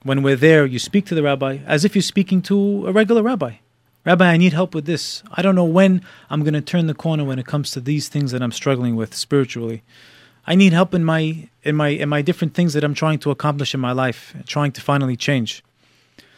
[0.03, 3.23] When we're there, you speak to the rabbi as if you're speaking to a regular
[3.23, 3.57] rabbi.
[4.05, 5.23] Rabbi, I need help with this.
[5.33, 8.09] I don't know when I'm going to turn the corner when it comes to these
[8.09, 9.83] things that I'm struggling with spiritually.
[10.47, 13.31] I need help in my in my in my different things that I'm trying to
[13.31, 15.63] accomplish in my life, trying to finally change.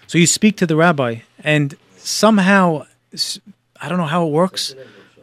[0.09, 2.87] So you speak to the rabbi, and somehow
[3.81, 4.75] I don't know how it works,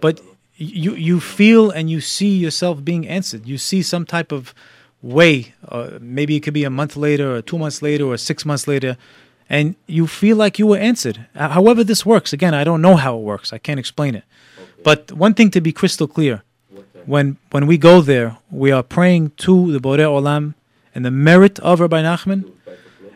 [0.01, 0.21] but
[0.55, 3.47] you you feel and you see yourself being answered.
[3.47, 4.53] You see some type of
[5.01, 5.53] way.
[5.67, 8.67] Uh, maybe it could be a month later, or two months later, or six months
[8.67, 8.97] later,
[9.49, 11.27] and you feel like you were answered.
[11.35, 12.33] However, this works.
[12.33, 13.53] Again, I don't know how it works.
[13.53, 14.23] I can't explain it.
[14.83, 16.43] But one thing to be crystal clear
[17.05, 20.55] when when we go there, we are praying to the Borei Olam
[20.93, 22.51] and the merit of Rabbi Nachman.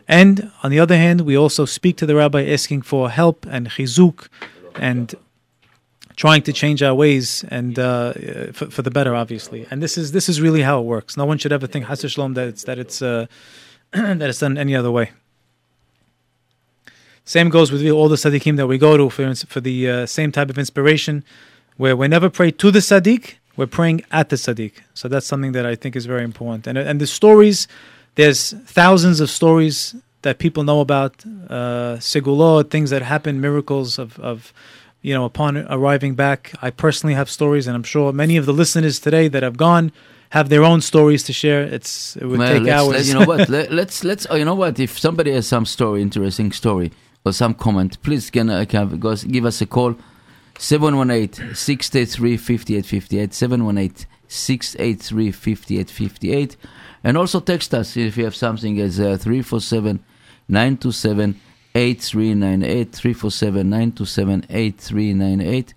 [0.08, 3.70] And on the other hand, we also speak to the rabbi asking for help and
[3.70, 4.28] chizuk
[4.74, 5.14] and
[6.22, 8.12] trying to change our ways and uh,
[8.52, 9.66] for, for, the better, obviously.
[9.72, 11.16] And this is this is really how it works.
[11.16, 13.26] No one should ever think Chas V'Shalom that it's that it's uh,
[14.20, 15.10] that it's done any other way.
[17.24, 20.30] Same goes with all the tzaddikim that we go to for, for the uh, same
[20.30, 21.24] type of inspiration,
[21.76, 23.24] where we never pray to the tzaddik,
[23.56, 24.74] we're praying at the Tzaddik.
[24.94, 26.66] So that's something that I think is very important.
[26.68, 27.68] And, and the stories,
[28.14, 31.14] there's thousands of stories that people know about,
[31.50, 34.52] uh, segulot, things that happen, miracles of, of,
[35.02, 36.52] you know, upon arriving back.
[36.62, 39.92] I personally have stories, and I'm sure many of the listeners today that have gone
[40.30, 41.62] have their own stories to share.
[41.62, 42.92] It's it would well, take hours.
[42.92, 43.48] Let, you know what?
[43.48, 44.78] let, us let's, let's oh, you know what?
[44.78, 46.92] If somebody has some story, interesting story,
[47.24, 49.96] or some comment, please can, uh, can give us a call
[50.58, 53.34] 718 683 5858.
[53.34, 56.56] 718 683 5858.
[57.04, 60.02] And also text us if you have something as uh, 347
[60.48, 61.40] 927
[61.74, 62.92] 8398.
[62.92, 65.74] 347 8398.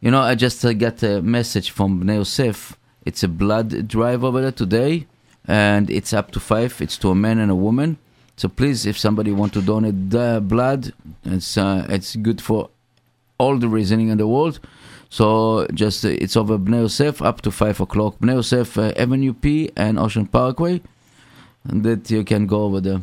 [0.00, 2.76] You know, I just uh, got a message from Bnei Yosef.
[3.04, 5.06] It's a blood drive over there today,
[5.46, 6.80] and it's up to five.
[6.80, 7.98] It's to a man and a woman.
[8.36, 10.92] So please, if somebody want to donate the blood,
[11.24, 12.70] it's uh, it's good for
[13.38, 14.60] all the reasoning in the world.
[15.08, 18.18] So just uh, it's over Bnei Yosef up to five o'clock.
[18.18, 20.82] Bnei Yosef uh, Avenue P and Ocean Parkway,
[21.64, 23.02] and that you can go over there.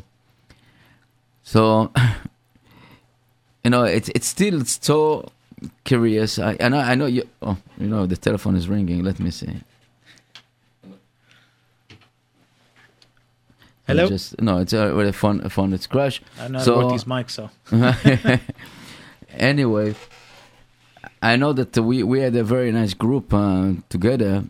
[1.43, 1.91] So
[3.63, 5.29] you know it's it's still so
[5.83, 6.39] curious.
[6.39, 7.27] I and I, I know you.
[7.41, 9.03] Oh, you know the telephone is ringing.
[9.03, 9.61] Let me see.
[13.87, 14.07] Hello.
[14.07, 15.41] Just, no, it's uh, a phone.
[15.41, 15.73] A phone.
[15.73, 16.23] It's crashed.
[16.39, 17.49] I know so, these mics so.
[19.37, 19.95] anyway,
[21.21, 24.45] I know that we we had a very nice group uh, together,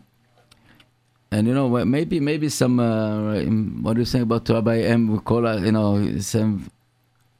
[1.30, 3.40] and you know maybe maybe some uh,
[3.82, 5.08] what do you say about Rabbi M?
[5.08, 6.70] We call it you know some.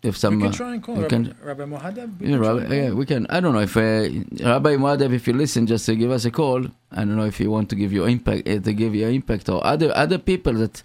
[0.03, 2.21] If some, we can uh, try and call Rabbi, can, Rabbi Mohadab.
[2.21, 3.25] Yeah, Rabbi, yeah, we can.
[3.31, 6.31] I don't know if uh, Rabbi Mohadab, if you listen, just to give us a
[6.33, 6.67] call.
[6.91, 9.49] I don't know if you want to give your impact, uh, to give your impact,
[9.49, 10.83] or other other people that.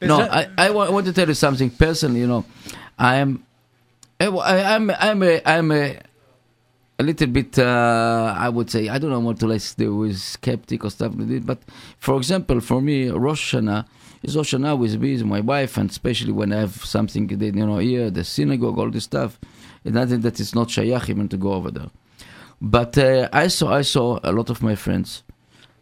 [0.00, 2.18] Is no, that, I, I want to tell you something personally.
[2.18, 2.44] You know,
[2.98, 3.44] I am,
[4.20, 4.26] I,
[4.74, 6.00] I'm I'm a I'm a
[6.98, 10.18] a little bit, uh, I would say, I don't know what to let's do with
[10.18, 11.46] skeptic or stuff like that.
[11.46, 11.58] But
[11.98, 13.86] for example, for me, Rosh Hashanah
[14.22, 17.66] is also now with me, my wife, and especially when I have something, that, you
[17.66, 19.38] know, here, the synagogue, all this stuff.
[19.84, 21.90] It's nothing that it's not shayach even to go over there.
[22.60, 25.22] But uh, I saw, I saw a lot of my friends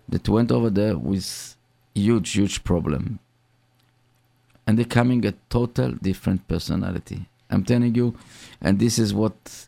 [0.09, 1.57] that went over there with
[1.95, 3.18] huge, huge problem.
[4.66, 7.26] and they're coming a total different personality.
[7.49, 8.16] I'm telling you,
[8.61, 9.66] and this is what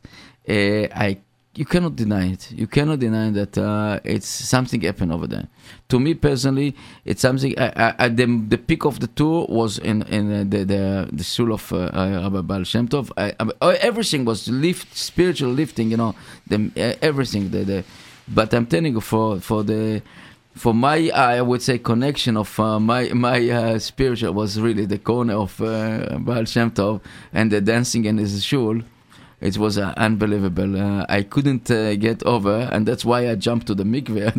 [0.49, 1.19] uh, I
[1.59, 2.53] you cannot deny it.
[2.53, 5.49] You cannot deny that uh, it's something happened over there.
[5.89, 7.53] To me personally, it's something.
[7.59, 11.25] I, I, the, the peak of the tour was in in uh, the the the
[11.25, 11.91] soul of uh,
[12.25, 13.11] Rabbi Baal Shem Tov.
[13.17, 15.91] I, I, everything was lift, spiritual lifting.
[15.91, 16.15] You know,
[16.47, 17.51] the, uh, everything.
[17.51, 17.85] The, the,
[18.29, 20.01] but I'm telling you, for for the
[20.55, 24.99] for my I would say connection of uh, my my uh, spiritual was really the
[24.99, 27.01] corner of uh, Baal Shem Tov
[27.33, 28.83] and the dancing in his shul
[29.41, 30.77] it was uh, unbelievable.
[30.81, 34.35] Uh, I couldn't uh, get over, and that's why I jumped to the mikveh.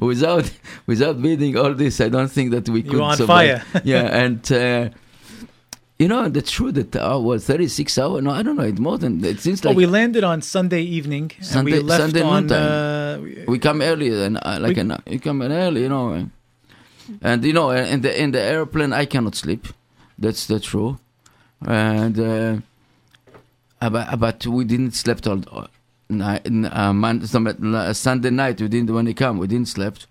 [0.00, 0.50] without
[0.86, 2.92] without reading all this, I don't think that we could.
[2.92, 3.62] You on survive.
[3.62, 3.82] fire?
[3.84, 4.88] yeah, and uh,
[5.98, 8.22] you know the truth that uh, was 36 hours.
[8.22, 8.62] No, I don't know.
[8.64, 9.72] It's more than it seems like.
[9.76, 11.30] Well, we landed on Sunday evening.
[11.42, 12.50] Sunday, and we left Sunday on.
[12.50, 16.28] Uh, we come earlier and uh, like We- an, we come early, you know,
[17.20, 19.66] and you know, in the in the airplane I cannot sleep.
[20.18, 20.96] That's the truth,
[21.66, 22.62] and.
[23.88, 25.68] But, but we didn't slept all
[26.08, 26.46] night.
[26.46, 29.38] Uh, uh, Sunday night we didn't when he come.
[29.38, 30.06] We didn't slept.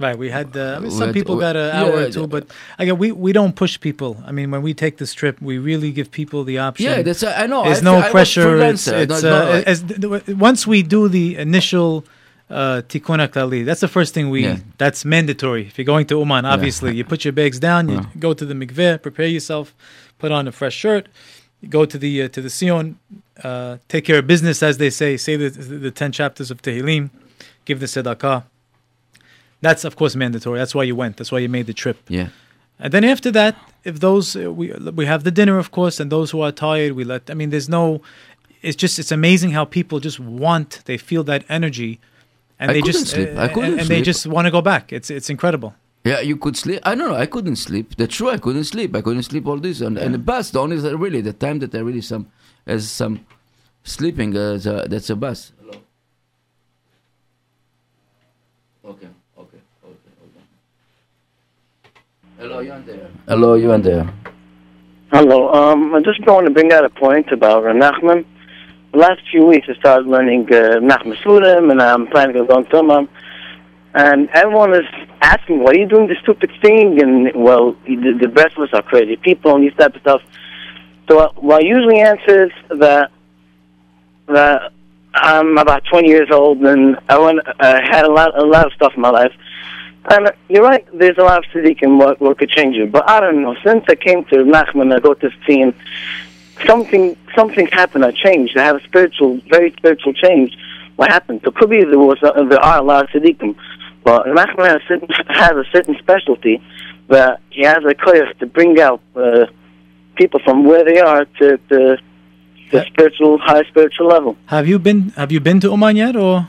[0.00, 0.56] Right, we had.
[0.56, 2.26] Uh, I mean, some people got an hour yeah, or two, yeah.
[2.26, 2.48] but
[2.78, 4.20] again, we we don't push people.
[4.26, 6.86] I mean, when we take this trip, we really give people the option.
[6.86, 7.62] Yeah, that's I know.
[7.62, 8.58] There's I, no I pressure.
[8.58, 9.84] It's, it's, uh, as
[10.28, 12.04] once we do the initial
[12.50, 14.42] uh, tikkun klali, that's the first thing we.
[14.42, 14.58] Yeah.
[14.78, 15.68] That's mandatory.
[15.68, 18.06] If you're going to Uman, obviously, you put your bags down, you Yeah.
[18.18, 19.74] go to the mikveh, prepare yourself,
[20.18, 21.06] put on a fresh shirt,
[21.70, 22.98] go to the uh, to the Zion,
[23.42, 25.16] uh, take care of business, as they say.
[25.16, 27.10] Say the the ten chapters of Tehillim,
[27.64, 28.44] give the tzedakah.
[29.60, 30.58] That's of course mandatory.
[30.58, 31.16] That's why you went.
[31.16, 31.98] That's why you made the trip.
[32.08, 32.28] yeah.
[32.78, 36.10] And then after that, if those uh, we we have the dinner, of course, and
[36.10, 37.30] those who are tired, we let.
[37.30, 38.02] I mean, there's no.
[38.62, 40.82] It's just it's amazing how people just want.
[40.86, 42.00] They feel that energy,
[42.58, 43.28] and I they just sleep.
[43.28, 44.92] Uh, and, and they just want to go back.
[44.92, 45.74] It's it's incredible.
[46.04, 46.80] Yeah, you could sleep.
[46.84, 47.16] I don't know.
[47.16, 47.96] I couldn't sleep.
[47.96, 48.28] That's true.
[48.28, 48.94] I couldn't sleep.
[48.94, 49.80] I couldn't sleep all this.
[49.80, 52.30] And, and the bus, the only really the time that I really some
[52.66, 53.24] as some
[53.84, 54.36] sleeping.
[54.36, 55.52] Uh, the, that's a bus.
[55.60, 55.78] Hello.
[58.84, 59.08] Okay.
[59.38, 59.58] Okay.
[59.82, 60.12] Okay.
[60.26, 60.44] Okay.
[62.38, 63.10] Hello, you and there.
[63.26, 64.12] Hello, you and there.
[65.10, 65.54] Hello.
[65.54, 68.26] Um, I just want to bring out a point about uh, Nachman.
[68.92, 72.66] The last few weeks, I started learning uh, Nachman Surim, and I'm planning on going
[72.66, 73.08] to Uman.
[73.94, 74.84] And everyone is
[75.24, 77.00] asking, why are you doing this stupid thing?
[77.00, 80.22] And, well, the, the us are crazy people and these type of stuff.
[81.08, 83.10] So uh, what I usually answer is that,
[84.26, 84.72] that
[85.14, 88.72] I'm about 20 years old, and I went, I had a lot, a lot of
[88.72, 89.32] stuff in my life.
[90.10, 92.86] And uh, you're right, there's a lot of tzaddikim what, what could change you.
[92.86, 95.72] But I don't know, since I came to Nachman, I go to scene,
[96.66, 98.56] something something happened, I changed.
[98.56, 100.56] I have a spiritual, very spiritual change.
[100.96, 101.40] What happened?
[101.44, 103.56] So could be there was a, there are a lot of tzaddikim.
[104.04, 106.62] But Nachman has, a certain, has a certain specialty
[107.08, 109.46] that he has a koyach to bring out uh,
[110.16, 111.96] people from where they are to, to
[112.70, 114.36] the spiritual, high spiritual level.
[114.46, 116.48] Have you been Have you been to Uman yet, or?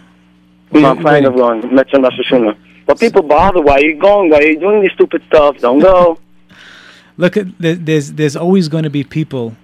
[0.74, 1.62] I'm planning of going.
[1.62, 2.58] Metzon Rosh Hashanah.
[2.86, 3.62] But people bother.
[3.62, 4.30] Why are you going?
[4.30, 5.58] Why are you doing this stupid stuff?
[5.60, 6.20] Don't go.
[7.18, 9.56] Look at there's there's always going to be people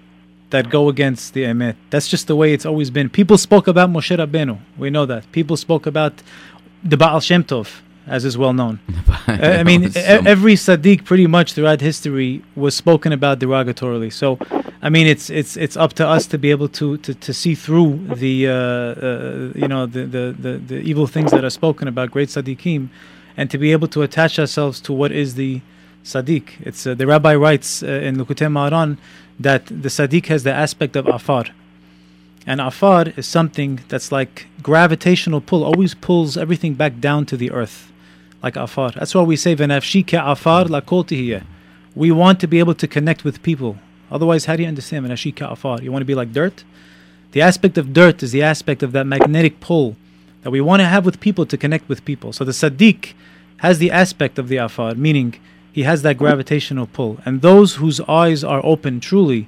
[0.50, 1.76] that go against the emet.
[1.90, 3.08] That's just the way it's always been.
[3.10, 4.58] People spoke about Moshe Rabbeinu.
[4.78, 5.30] We know that.
[5.32, 6.22] People spoke about
[6.84, 8.80] the Baal Shem Tov, as is well known.
[9.28, 14.12] Uh, I mean, every Tzaddik pretty much throughout history was spoken about derogatorily.
[14.12, 14.36] So,
[14.82, 17.54] I mean, it's it's it's up to us to be able to to, to see
[17.54, 21.86] through the uh, uh, you know the, the, the, the evil things that are spoken
[21.86, 22.88] about great Tzaddikim,
[23.36, 25.60] and to be able to attach ourselves to what is the
[26.04, 26.48] Tzaddik.
[26.60, 28.98] It's uh, the rabbi writes uh, in Likutei Moharan
[29.38, 31.44] that the Tzaddik has the aspect of afar.
[32.46, 37.50] And afar is something that's like gravitational pull, always pulls everything back down to the
[37.52, 37.92] earth,
[38.42, 38.90] like afar.
[38.90, 41.06] That's why we say, "Venafshi ke afar la kol.
[41.94, 43.78] We want to be able to connect with people.
[44.10, 45.80] Otherwise, how do you understand "Venafshi ke afar"?
[45.82, 46.64] You want to be like dirt.
[47.30, 49.96] The aspect of dirt is the aspect of that magnetic pull
[50.42, 52.32] that we want to have with people to connect with people.
[52.32, 53.14] So the Tzaddik
[53.58, 55.36] has the aspect of the afar, meaning
[55.72, 57.20] he has that gravitational pull.
[57.24, 59.46] And those whose eyes are open truly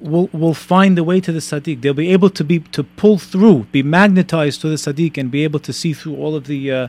[0.00, 1.82] will will find the way to the Tzaddik.
[1.82, 5.44] They'll be able to be to pull through, be magnetized to the Tzaddik, and be
[5.44, 6.88] able to see through all of the uh,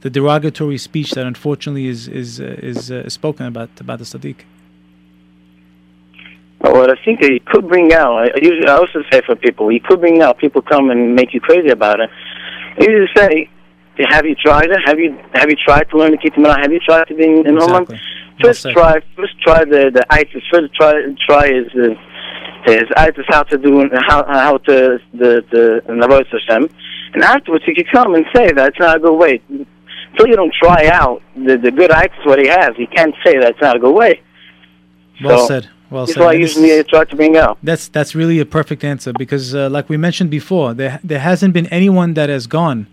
[0.00, 4.36] the derogatory speech that unfortunately is is uh, is uh, spoken about about the Tzaddik.
[6.58, 9.68] What I think that he could bring out, I usually I also say for people,
[9.68, 12.10] he could bring out people come and make you crazy about it.
[12.78, 13.50] I usually say,
[14.08, 14.78] have you tried it?
[14.84, 16.60] Have you have you tried to learn to keep them out?
[16.60, 17.56] Have you tried to be in, in?
[17.56, 17.96] Exactly.
[17.96, 18.72] Well First said.
[18.72, 20.42] try, first try the the ISIS.
[20.50, 20.92] First try
[21.26, 21.94] try is uh,
[22.66, 26.68] is ISIS how to do how how to the the Navois Hashem,
[27.14, 29.40] and afterwards you can come and say that's not a good way.
[30.12, 33.38] until you don't try out the, the good acts what he has, you can't say
[33.38, 34.20] that's not a good way.
[35.22, 35.68] Well So, said.
[35.90, 36.20] Well That's said.
[36.20, 37.58] why I usually try to bring out.
[37.62, 41.52] That's that's really a perfect answer because, uh, like we mentioned before, there there hasn't
[41.52, 42.86] been anyone that has gone.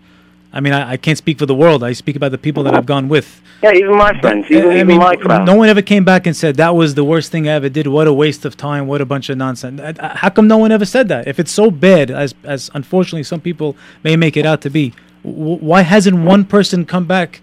[0.52, 1.84] I mean, I, I can't speak for the world.
[1.84, 3.42] I speak about the people that I've gone with.
[3.62, 5.44] Yeah, even my friends, I- even, I even mean, my crowd.
[5.46, 7.86] no one ever came back and said that was the worst thing I ever did.
[7.86, 8.86] What a waste of time.
[8.86, 9.80] What a bunch of nonsense.
[9.80, 11.28] Uh, uh, How come no one ever said that?
[11.28, 14.94] If it's so bad, as as unfortunately some people may make it out to be,
[15.22, 17.40] w- why hasn't one person come back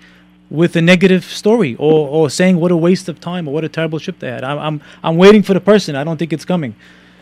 [0.49, 3.69] with a negative story or, or saying what a waste of time or what a
[3.69, 4.43] terrible trip they had?
[4.43, 5.95] I'm I'm, I'm waiting for the person.
[5.95, 6.75] I don't think it's coming.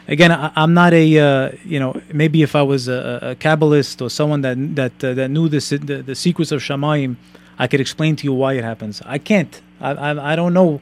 [0.07, 4.01] Again, I, I'm not a uh, you know maybe if I was a, a Kabbalist
[4.01, 7.15] or someone that that uh, that knew the, the the secrets of Shamayim,
[7.57, 9.01] I could explain to you why it happens.
[9.05, 9.61] I can't.
[9.79, 10.81] I I, I don't know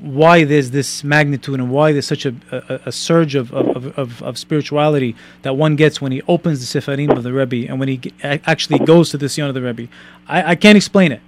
[0.00, 4.20] why there's this magnitude and why there's such a, a, a surge of, of, of,
[4.22, 7.88] of spirituality that one gets when he opens the Sefarim of the Rebbe and when
[7.88, 9.88] he actually goes to the Zion of the Rebbe.
[10.26, 11.20] I, I can't explain it,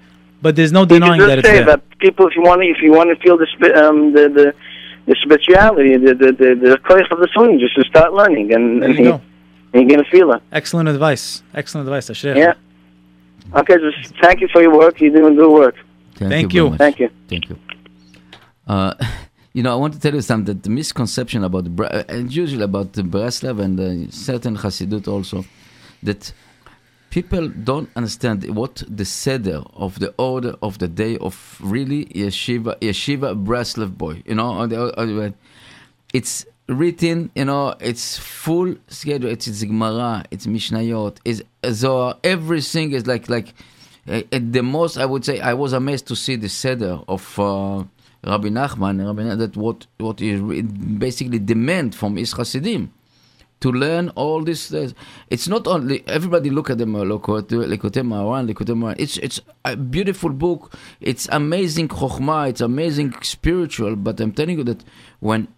[0.43, 1.67] but there's no denying that it's say there.
[1.67, 4.55] that people, if you want to, if you want to feel the um, the the
[5.09, 8.85] the spirituality, the the the, the koich of the Sunni, just to start learning, and,
[8.85, 9.21] and you he, go.
[9.73, 10.43] you're gonna feel it.
[10.53, 11.43] Excellent advice.
[11.55, 12.07] Excellent advice.
[12.11, 12.37] Ashrei.
[12.37, 12.55] Yeah.
[13.61, 15.01] Okay, just thank you for your work.
[15.01, 15.77] You're doing good work.
[16.17, 16.71] Thank very you.
[16.71, 16.79] much.
[16.79, 17.09] Thank you.
[17.29, 17.57] Thank you.
[18.67, 18.95] Uh,
[19.55, 20.55] you know, I want to tell you something.
[20.55, 25.45] That the misconception about uh, and usually about the Breslov and uh, certain Hasidut also,
[26.03, 26.33] that
[27.11, 32.79] people don't understand what the seder of the order of the day of really yeshiva
[32.81, 34.23] yeshiva Breslov boy.
[34.27, 35.33] You know,
[36.13, 37.31] it's written.
[37.35, 39.31] You know, it's full schedule.
[39.31, 40.25] It's, it's Gemara.
[40.31, 41.19] It's Mishnayot.
[41.25, 42.17] It's Zohar.
[42.25, 43.55] Everything is like like.
[44.07, 47.39] Uh, at the most, I would say I was amazed to see the seder of
[47.39, 47.85] uh,
[48.25, 49.05] Rabbi Nachman.
[49.05, 52.91] Rabbi that what what is basically demand from his Hasidim
[53.61, 54.73] to learn all this.
[54.73, 54.91] Uh,
[55.29, 58.97] it's not only everybody look at them uh, Likutei Moharan, Likutei Moharan.
[58.99, 60.75] It's it's a beautiful book.
[61.01, 62.51] It's amazing chokhmah.
[62.51, 63.97] It's amazing spiritual.
[63.97, 64.85] But I'm telling you that
[65.21, 65.49] when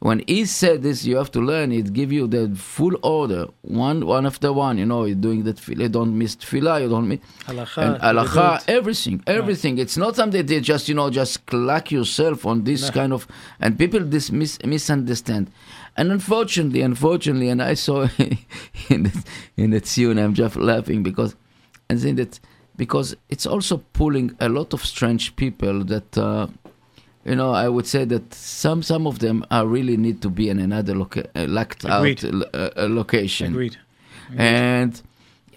[0.00, 1.72] when he said this, you have to learn.
[1.72, 4.76] It give you the full order, one one after one.
[4.78, 5.56] You know, you're doing that.
[5.56, 6.82] tefillah, don't miss tefillah.
[6.82, 8.68] You don't miss Halacha, and halacha, Kedut.
[8.68, 9.78] everything, everything.
[9.78, 13.26] It's not something that you just you know just clack yourself on this kind of,
[13.58, 15.50] and people this mis- misunderstand.
[15.96, 18.02] And unfortunately, unfortunately, and I saw
[18.90, 19.24] in the,
[19.56, 21.34] in the tune, I'm just laughing because,
[21.88, 22.38] and saying that
[22.76, 26.18] because it's also pulling a lot of strange people that.
[26.18, 26.48] Uh,
[27.26, 30.48] you know, I would say that some some of them are really need to be
[30.48, 32.24] in another loca- uh, locked Agreed.
[32.24, 33.48] out uh, uh, location.
[33.48, 33.76] Agreed.
[34.28, 34.40] Agreed.
[34.40, 35.02] And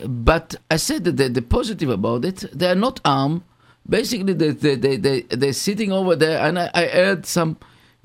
[0.08, 3.44] but I said that the, the positive about it, they are not armed.
[3.88, 7.58] Basically, they they they they they're sitting over there, and I, I heard some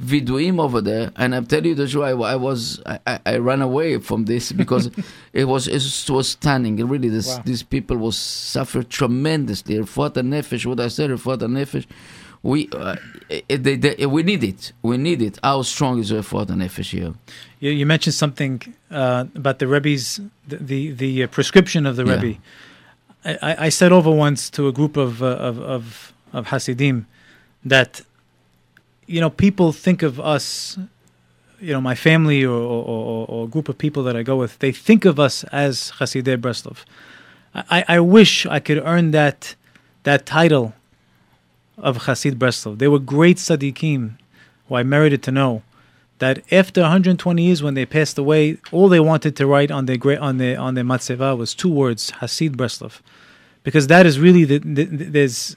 [0.02, 2.04] viduim over there, and I'm telling you the truth.
[2.04, 4.90] I, I was I, I, ran away from this because
[5.32, 6.78] it was it was stunning.
[6.78, 7.42] It really, this Wow.
[7.46, 9.78] these people was suffered tremendously.
[9.78, 11.86] Refuat nefesh, what I said, refuat nefesh.
[12.44, 12.96] We uh,
[13.48, 14.72] it, they, they, we need it.
[14.82, 15.38] We need it.
[15.42, 17.14] How strong is refuat nefesh here?
[17.58, 22.04] You, you mentioned something uh, about the Rebbe's, the the, the uh, prescription of the
[22.04, 22.14] Yeah.
[22.20, 22.38] Rebbe.
[23.24, 27.06] I, I- said over once to a group of uh, of, of of Hasidim
[27.64, 28.02] that
[29.06, 30.76] you know people think of us,
[31.60, 34.36] you know, my family or, or, or, or a group of people that I go
[34.36, 36.78] with, they think of us as Hasidei Breslov.
[37.54, 39.54] I, I wish I could earn that
[40.02, 40.74] that title
[41.78, 42.78] of Hasid Breslov.
[42.78, 44.12] They were great tzaddikim
[44.68, 45.62] who I merited to know
[46.18, 50.20] that after 120 years when they passed away, all they wanted to write on their
[50.20, 53.00] on their on their matzeva was two words, Hasid Breslov,
[53.62, 55.56] because that is really the, the, the- there's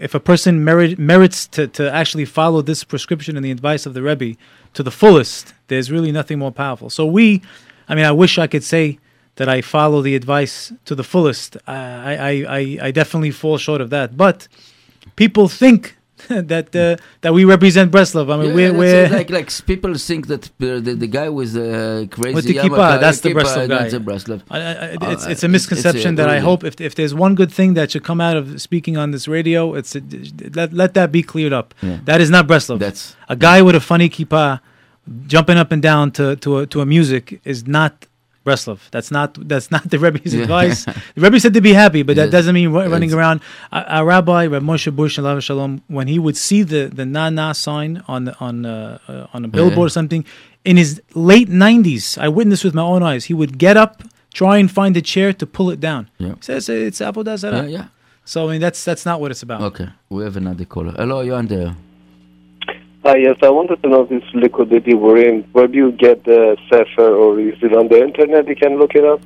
[0.00, 3.94] if a person merit, merits to, to actually follow this prescription and the advice of
[3.94, 4.34] the Rebbe
[4.74, 6.90] to the fullest, there's really nothing more powerful.
[6.90, 7.42] So we,
[7.88, 8.98] I mean, I wish I could say
[9.36, 11.56] that I follow the advice to the fullest.
[11.58, 14.48] Uh, I I, I, I definitely fall short of that, but
[15.16, 15.94] people think
[16.28, 18.26] that uh, that we represent Breslov.
[18.32, 21.52] I mean, Yeah, we're, we're like like people think that uh, the, the guy with
[21.52, 23.88] the crazy With the kippah, that's the Breslov guy.
[23.88, 24.42] The Breslov.
[24.50, 26.94] I, I, Uh, it's it's it's- a misconception it's a- that I hope if if
[26.96, 30.00] there's one good thing that should come out of speaking on this radio, it's a,
[30.58, 31.72] let let that be cleared up.
[31.82, 32.00] Yeah.
[32.04, 32.78] That is not Breslov.
[32.80, 34.58] That's a guy with a funny kippah
[35.26, 37.92] jumping up and down to to a, to a music is not
[38.48, 38.78] Breslov.
[38.94, 40.42] That's not that's not the Rebbe's Yeah.
[40.46, 40.80] advice.
[41.14, 42.36] The Rebbe said to be happy, but that Yes.
[42.36, 43.38] doesn't mean ru- running around.
[43.72, 45.14] A, rabbi, Reb Moshe Bush,
[45.46, 49.34] Shalom, when he would see the the na na sign on the, on uh, uh,
[49.34, 50.22] on a billboard or something,
[50.70, 50.90] in his
[51.32, 53.22] late nineties, I witnessed with my own eyes.
[53.30, 53.94] He would get up,
[54.40, 56.02] try and find a chair to pull it down.
[56.18, 56.34] Yeah.
[56.38, 57.66] He says it's avodah yeah, zarah.
[57.78, 57.86] yeah.
[58.32, 59.60] So I mean that's that's not what it's about.
[59.70, 60.92] Okay, we have another caller.
[61.02, 61.70] Hello, you're on there.
[63.04, 65.44] Hi, yes, I wanted to know this liquid that you were in.
[65.52, 68.48] Where do you get the Sefer, or is it on the internet?
[68.48, 69.20] You can look it up.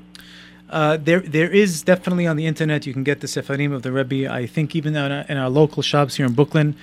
[0.69, 2.87] Uh, there, there is definitely on the internet.
[2.87, 4.31] You can get the Sefarim of the Rebbe.
[4.31, 6.77] I think even in our, in our local shops here in Brooklyn,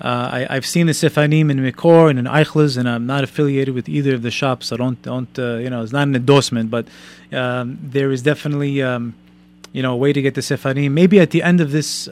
[0.00, 3.74] uh, I, I've seen the Sefarim in Mikor and in Eichler's, and I'm not affiliated
[3.74, 4.70] with either of the shops.
[4.70, 6.86] I don't, don't, uh, you know, it's not an endorsement, but
[7.32, 9.16] um, there is definitely, um,
[9.72, 10.92] you know, a way to get the Sefarim.
[10.92, 12.06] Maybe at the end of this.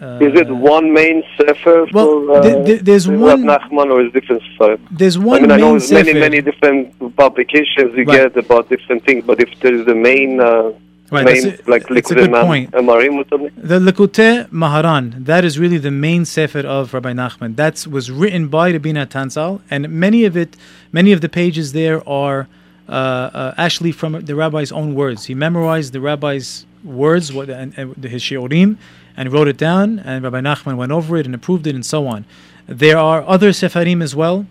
[0.00, 4.00] Uh, Is it one main sefer well, for uh, th- th- there's one- Nachman or
[4.02, 4.76] is it different sefer?
[4.92, 5.26] there's one.
[5.26, 8.32] I one mean, I know there's many, many different publications you Right.
[8.32, 10.70] get about different things, but if there is a main, uh,
[11.10, 12.70] Right, main that's a- like that's a Liquid good point.
[12.72, 17.56] Amarim or something, The Likutei Moharan, that is really the main sefer of Rabbi Nachman.
[17.56, 20.50] That was written by Rabbi Natan Zal, and many of it,
[20.92, 22.46] many of the pages there are
[22.88, 25.20] uh, uh, actually from the rabbi's own words.
[25.26, 28.76] He memorized the rabbi's words, what and, and his shiurim,
[29.18, 29.98] and wrote it down.
[29.98, 32.24] And Rabbi Nachman went over it and approved it, and so on.
[32.66, 34.46] There are other sefarim as well.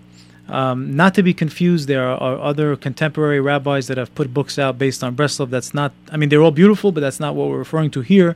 [0.49, 4.59] Um, not to be confused, there are, are other contemporary rabbis that have put books
[4.59, 5.49] out based on Breslov.
[5.49, 8.35] That's not, I mean, they're all beautiful, but that's not what we're referring to here.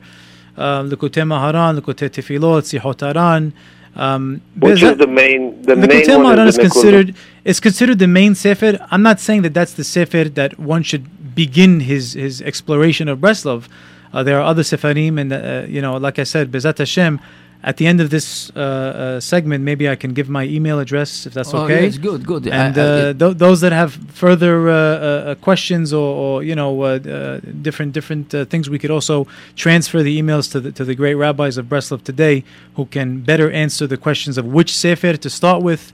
[0.56, 3.52] Um, Likutei Moharan, Likutei Tefilot, Sichot HaRan.
[3.94, 7.14] Um, which is the main, the main one is is the considered
[7.44, 8.78] is considered the main sefer.
[8.90, 13.18] I'm not saying that that's the sefer that one should begin his his exploration of
[13.18, 13.68] Breslov.
[14.12, 17.20] Uh, there are other sefarim, and uh, you know, like I said, Bezat Hashem.
[17.64, 21.26] At the end of this uh, uh, segment, maybe I can give my email address
[21.26, 21.88] if that's Oh, okay.
[21.90, 22.48] good, good.
[22.48, 26.42] I- And I- uh, th- those that have further uh, uh, uh, questions or, or
[26.42, 30.58] you know uh, uh, different different uh, things, we could also transfer the emails to
[30.58, 32.42] the to the great rabbis of Breslov today,
[32.74, 35.92] who can better answer the questions of which sefer to start with,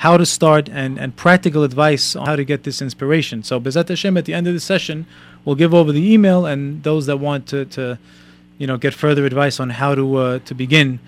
[0.00, 3.42] how to start, and and practical advice on how to get this inspiration.
[3.42, 5.06] So Bezat Hashem, at the end of the session,
[5.44, 7.98] we'll give over the email, and those that want to, to
[8.58, 11.00] you know get further advice on how to uh, to begin.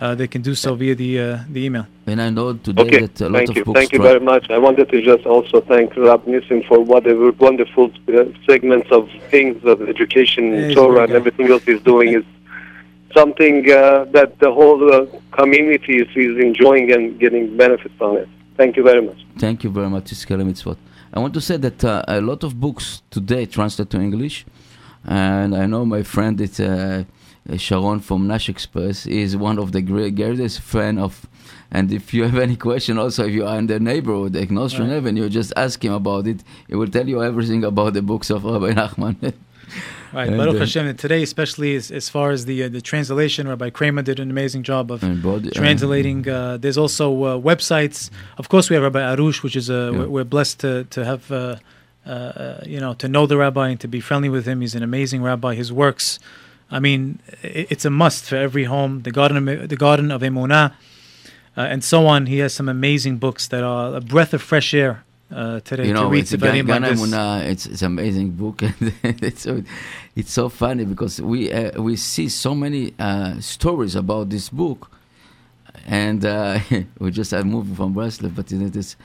[0.00, 1.84] Uh, they can do so via the uh, the email.
[2.06, 4.20] and I know today Okay, that a lot thank of you, books thank you very
[4.20, 4.48] much.
[4.48, 9.62] I wanted to just also thank Rab Nissim for whatever wonderful uh, segments of things
[9.64, 12.24] of education, He's a Torah, and everything else he's doing is
[13.12, 18.28] something uh, that the whole uh, community is, is enjoying and getting benefits on it.
[18.58, 19.18] Thank you very much.
[19.38, 20.76] Thank you very much, Iskele Mitzvot.
[21.14, 24.44] I want to say that uh, a lot of books today translate to English,
[25.04, 27.04] and I know my friend it's uh,
[27.56, 31.26] Sharon from Nash Express is one of the great, greatest fan of.
[31.70, 34.90] And if you have any question, also if you are in the neighborhood, like Nostrand
[34.90, 34.96] Right.
[34.98, 36.42] Avenue, just ask him about it.
[36.66, 39.34] He will tell you everything about the books of Rabbi Nachman.
[40.12, 40.86] Right, Baruch uh, Hashem.
[40.86, 44.30] and Today, especially as, as far as the uh, the translation, Rabbi Kramer did an
[44.30, 46.26] amazing job of body- uh, translating.
[46.26, 48.08] Uh, there's also uh, websites.
[48.38, 50.04] Of course, we have Rabbi Arush, which is uh, Yeah.
[50.06, 51.30] we're, blessed to to have.
[51.30, 51.56] Uh,
[52.64, 54.62] you know, to know the rabbi and to be friendly with him.
[54.62, 55.54] He's an amazing rabbi.
[55.54, 56.18] His works,
[56.70, 59.02] I mean, it's a must for every home.
[59.02, 60.72] The Garden of, the Garden of Emunah,
[61.54, 62.24] uh, and so on.
[62.24, 65.92] He has some amazing books that are a breath of fresh air uh, today you
[65.92, 67.00] know, to read it's, Gan- Sefarim like Gana this.
[67.02, 68.74] Emunah, it's it's amazing book, and
[69.22, 69.62] it's so
[70.16, 74.90] it's so funny because we uh, we see so many uh, stories about this book,
[75.86, 76.58] and uh,
[76.98, 78.96] we just had moved from Breslau, but you know, this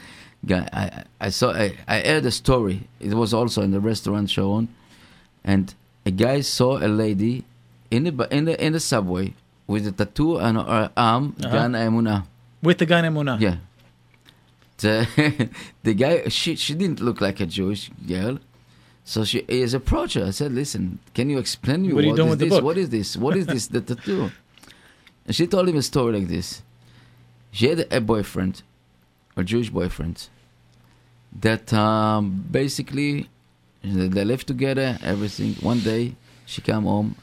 [0.45, 2.87] guy I I saw I, I heard a story.
[2.99, 4.67] It was also in the restaurant Sharon,
[5.43, 5.73] and
[6.05, 7.43] a guy saw a lady
[7.91, 9.33] in the in the in the subway
[9.67, 11.51] with a tattoo on her arm, Uh-huh.
[11.51, 12.23] Gana Emunah.
[12.61, 13.39] with the Gan Emunah.
[13.39, 13.57] Yeah.
[14.79, 15.49] The,
[15.83, 18.39] the guy, she, she didn't look like a Jewish girl.
[19.05, 20.25] So she is approached her.
[20.25, 22.49] I said, listen, can you explain me What doing is this?
[22.49, 23.17] book?" What is this?
[23.17, 24.31] What is this, the tattoo?
[25.25, 26.61] And she told him a story like this.
[27.51, 28.63] She had a boyfriend,
[29.37, 30.27] a Jewish boyfriend,
[31.39, 33.29] that um, basically
[33.83, 35.53] they lived together, everything.
[35.61, 36.15] One day
[36.45, 37.15] she come home,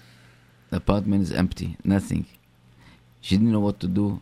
[0.71, 2.27] the apartment is empty, nothing.
[3.21, 4.21] She didn't know what to do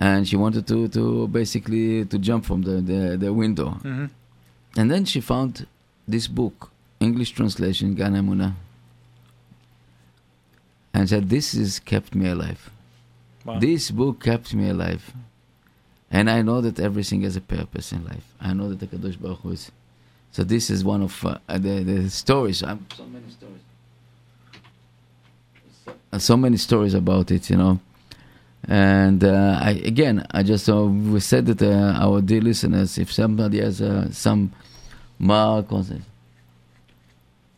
[0.00, 3.68] and she wanted to, to basically to jump from the, the, the window.
[3.82, 4.06] hmm
[4.76, 5.66] And then she found
[6.08, 6.70] this book,
[7.00, 8.54] English translation, Gan Emunah.
[10.94, 12.70] And said, This is kept me alive.
[13.44, 13.58] Wow.
[13.58, 15.12] This book kept me alive.
[16.10, 18.26] And I know that everything has a purpose in life.
[18.40, 19.70] I know that the Kadosh Baruch Hu is.
[20.32, 22.62] So this is one of uh, the, the stories.
[22.62, 23.62] I'm, so many stories.
[25.84, 27.80] So, so many stories about it, you know.
[28.70, 33.12] And uh, I, again, I just uh, we said that uh, our dear listeners, if
[33.12, 34.52] somebody has uh, some
[35.18, 36.02] mark on it.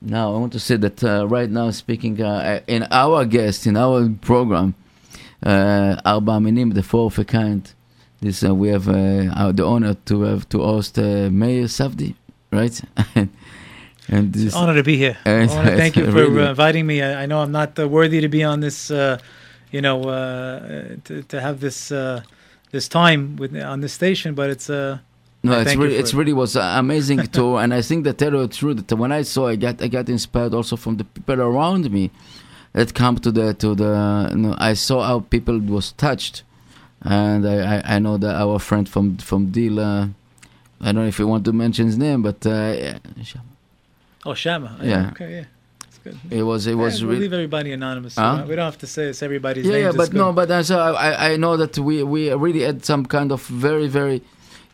[0.00, 3.76] Now I want to say that uh, right now, speaking uh, in our guest in
[3.76, 4.74] our program,
[5.44, 7.70] uh, Arba Minim, the four of a kind.
[8.20, 12.14] This uh, we have uh, the honor to have to host uh, Mair Safdi,
[12.50, 12.80] right?
[14.08, 15.16] and this, honor to be here.
[15.24, 16.46] Thank you for really.
[16.46, 17.02] uh, inviting me.
[17.02, 19.18] I, I know I'm not uh, worthy to be on this, uh,
[19.72, 22.22] you know, uh, to, to have this uh,
[22.70, 24.98] this time with on this station, but it's uh,
[25.42, 26.16] No, it's really, it's it.
[26.16, 29.22] really was amazing tour, and I think that tell you the truth that when I
[29.22, 32.10] saw, I got, I got inspired also from the people around me
[32.74, 34.28] that come to the, to the.
[34.30, 36.44] You know, I saw how people was touched,
[37.02, 40.06] and I, I, I know that our friend from from Deal, uh,
[40.80, 42.98] I don't know if you want to mention his name, but uh, yeah,
[44.24, 44.78] Oh, Shama.
[44.82, 45.10] Yeah.
[45.10, 45.44] Okay, yeah.
[46.05, 46.18] Good.
[46.30, 47.22] it was, it was Yeah, we'll really.
[47.22, 48.16] leave everybody anonymous.
[48.16, 48.44] Huh?
[48.48, 49.82] We don't- have to say it's everybody's yeah, name.
[49.84, 53.07] yeah, but no, but I, so I, I know that we, we really had some
[53.07, 54.22] kind of very, very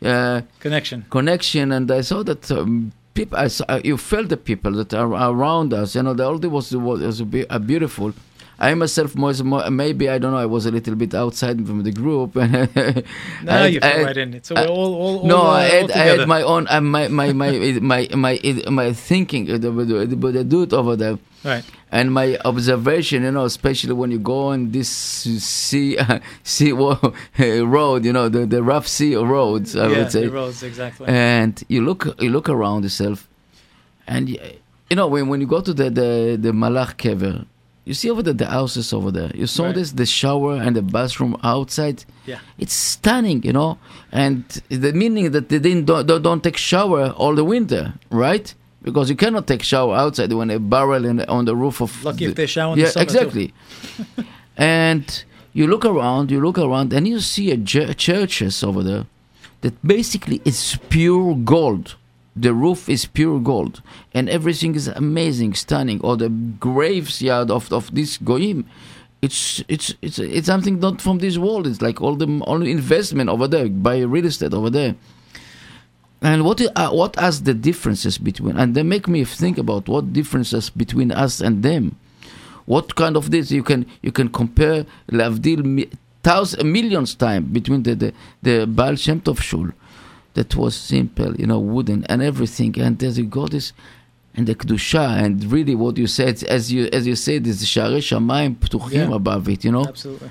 [0.05, 1.05] uh, connection.
[1.11, 4.95] connection, and I saw that um, people, I saw, uh, you felt the people that
[4.95, 5.95] are around us.
[5.97, 8.12] You know, the all was was, was a, be, a beautiful.
[8.61, 10.38] I myself was maybe I don't know.
[10.38, 12.34] I was a little bit outside from the group.
[13.44, 14.34] No, you fit right in.
[14.34, 17.32] It's all, all, all, no, all, I had, I had my own, uh, my, my,
[17.32, 21.64] my, my, my, my, my thinking, uh, the, the, the, the dude over there, Right.
[21.92, 26.72] and my observation, you know, especially when you go on this sea, uh, sea
[27.42, 31.06] road, you know, the, the rough sea roads, I yeah, would say, the roads, exactly.
[31.06, 33.28] and you look, you look around yourself,
[34.09, 34.56] and y-
[34.90, 37.46] you know, when, when you go to the the, the Malach Kever,
[37.89, 39.30] you see over there the houses over there.
[39.34, 39.74] You saw Right.
[39.76, 42.05] this, the shower and the bathroom outside.
[42.26, 42.39] Yeah.
[42.59, 43.78] It's stunning, you know,
[44.12, 48.47] and the meaning that they didn't don't, don't, take shower all the winter, right?
[48.82, 52.26] Because you cannot take shower outside when a barrel in, on the roof of Lucky
[52.26, 53.55] the, if they shower in yeah the exactly.
[54.59, 55.24] and
[55.55, 59.07] you look around, you look around, and you see a churches over there
[59.62, 61.97] that basically is pure gold.
[62.41, 63.82] The roof is pure gold,
[64.12, 66.01] and everything is amazing, stunning.
[66.03, 68.64] Or the graveyard of of this goyim,
[69.22, 71.66] it's it's it's it's something not from this world.
[71.66, 74.95] It's like all the all investment over there by real estate over there.
[76.20, 78.57] And what uh, what are the differences between?
[78.57, 81.97] And they make me think about what differences between us and them.
[82.66, 85.91] What kind of this you can you can compare Lavdil mi-
[86.22, 88.12] thousand millions time between the the,
[88.43, 89.70] the Baal Shem Tov shul
[90.35, 93.72] that was simple, you know, wooden and everything, and there's a goddess
[94.39, 97.91] and the kedusha, and really what you said, as you as you said, is share
[98.09, 99.85] shamayim ptuchim above it, you know?
[99.87, 100.31] Absolutely.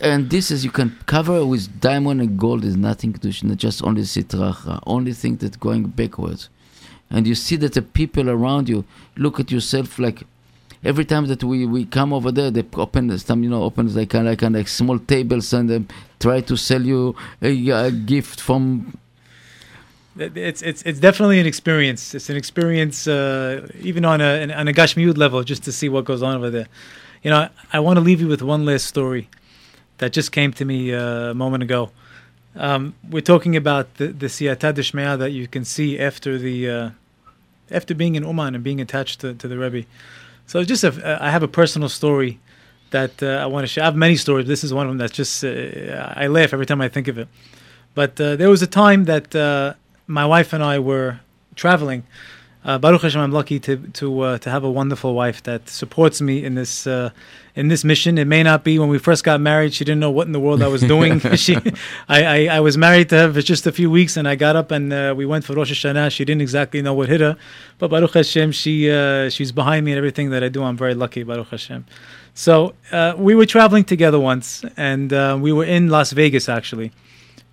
[0.00, 3.30] and this is you can cover with diamond and gold is nothing to
[3.64, 6.48] just only sitra achra only thing that going backwards.
[7.10, 8.84] And you see that the people around you
[9.16, 10.22] look at yourself like
[10.84, 14.10] every time that we, we come over there they open some you know open like
[14.10, 15.88] kind of like, like small tables and um,
[16.20, 18.96] try to sell you a, a gift from
[20.18, 22.14] It's it's it's definitely an experience.
[22.14, 26.04] It's an experience, uh, even on a on a Gashmiut level, just to see what
[26.04, 26.66] goes on over there.
[27.22, 29.28] You know, I, want to leave you with one last story
[29.98, 31.90] that just came to me uh, a moment ago.
[32.56, 36.90] Um, we're talking about the the siyata that you can see after the uh,
[37.70, 39.86] after being in Uman and being attached to, to the Rebbe.
[40.46, 42.40] So just a, I have a personal story
[42.90, 43.84] that uh, I want to share.
[43.84, 44.46] I have many stories.
[44.46, 47.18] This is one of them that's just uh, I laugh every time I think of
[47.18, 47.28] it.
[47.94, 49.34] But uh, there was a time that
[50.08, 51.20] my wife and I were
[51.54, 52.02] traveling.
[52.64, 56.20] Uh, Baruch Hashem, I'm lucky to to uh, to have a wonderful wife that supports
[56.20, 57.10] me in this uh,
[57.54, 58.18] in this mission.
[58.18, 60.40] It may not be when we first got married; she didn't know what in the
[60.40, 61.20] world I was doing.
[61.36, 61.56] she,
[62.08, 64.56] I, I, I was married to her for just a few weeks, and I got
[64.56, 66.10] up and uh, we went for Rosh Hashanah.
[66.10, 67.36] She didn't exactly know what hit her,
[67.78, 70.64] but Baruch Hashem, she uh, she's behind me in everything that I do.
[70.64, 71.86] I'm very lucky, Baruch Hashem.
[72.34, 76.90] So uh, we were traveling together once, and we were in Las Vegas actually.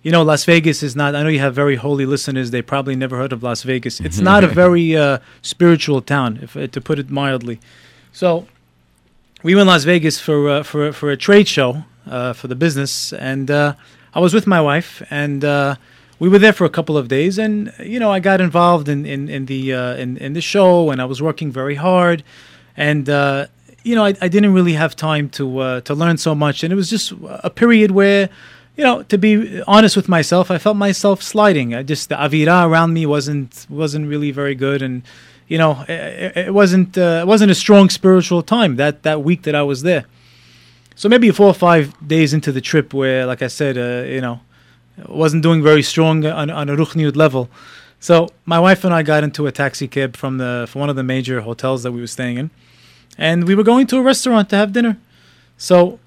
[0.06, 1.16] You know, Las Vegas is not.
[1.16, 2.52] I know you have very holy listeners.
[2.52, 4.00] They probably never heard of Las Vegas.
[4.06, 7.58] It's not a very uh, spiritual town, if, uh, to put it mildly.
[8.12, 8.46] So,
[9.42, 12.54] we were in Las Vegas for uh, for for a trade show uh, for the
[12.54, 13.74] business, and uh,
[14.14, 15.74] I was with my wife, and uh,
[16.20, 17.36] we were there for a couple of days.
[17.36, 20.90] And you know, I got involved in in, in the uh, in in the show,
[20.92, 22.22] and I was working very hard,
[22.76, 23.48] and uh,
[23.82, 26.72] you know, I, I didn't really have time to uh, to learn so much, and
[26.72, 28.28] it was just a period where
[28.76, 31.74] you know, to be honest with myself, I felt myself sliding.
[31.74, 35.02] I just the avira around me wasn't wasn't really very good, and
[35.48, 39.42] you know, it, it wasn't uh, it wasn't a strong spiritual time that that week
[39.42, 40.04] that I was there.
[40.94, 44.20] So maybe four or five days into the trip, where, like I said, uh, you
[44.20, 44.40] know,
[45.06, 47.50] wasn't doing very strong on, on a ruchniut level.
[48.00, 50.96] So my wife and I got into a taxi cab from the from one of
[50.96, 52.50] the major hotels that we were staying in,
[53.16, 54.98] and we were going to a restaurant to have dinner.
[55.56, 55.98] So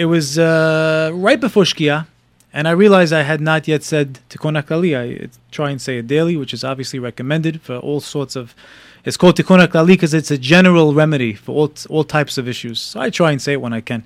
[0.00, 2.06] it was uh, right before Shkia,
[2.54, 4.96] and I realized I had not yet said Tikkun HaKlali.
[4.96, 8.54] I try and say it daily, which is obviously recommended for all sorts of.
[9.04, 12.80] It's called Tikkun HaKlali because it's a general remedy for all all types of issues.
[12.80, 14.04] So I try and say it when I can.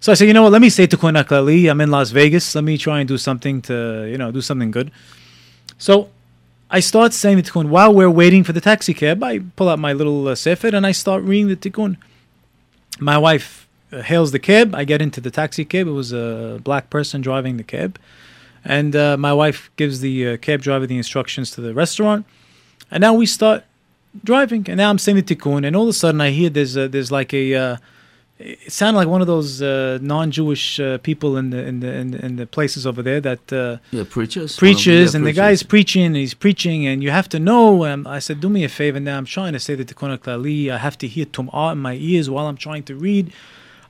[0.00, 0.52] So I said, you know what?
[0.52, 1.70] Let me say Tikkun HaKlali.
[1.70, 2.54] I'm in Las Vegas.
[2.54, 4.90] Let me try and do something to you know do something good.
[5.76, 6.08] So
[6.70, 9.22] I start saying the Tikkun while we're waiting for the taxi cab.
[9.22, 11.98] I pull out my little uh, sefer and I start reading the Tikkun.
[12.98, 14.74] My wife hails the cab.
[14.74, 15.86] I get into the taxi cab.
[15.86, 17.98] It was a black person driving the cab.
[18.64, 22.26] And uh, my wife gives the uh, cab driver the instructions to the restaurant.
[22.90, 23.64] And now we start
[24.24, 24.64] driving.
[24.68, 25.66] And now I'm saying the tikkun.
[25.66, 27.54] And all of a sudden I hear there's, a, there's like a.
[27.54, 27.76] Uh,
[28.40, 32.10] it sounded like one of those uh, non-Jewish uh, people in the in the in
[32.12, 34.56] the, in the places over there that uh, Yeah, preachers.
[34.56, 37.84] preaches, and yeah, the guy's preaching, and he's preaching, and you have to know.
[37.84, 39.18] Um, I said, do me a favor now.
[39.18, 40.70] I'm trying to say the Tikkun Klali.
[40.70, 43.32] I have to hear Tum'ah in my ears while I'm trying to read.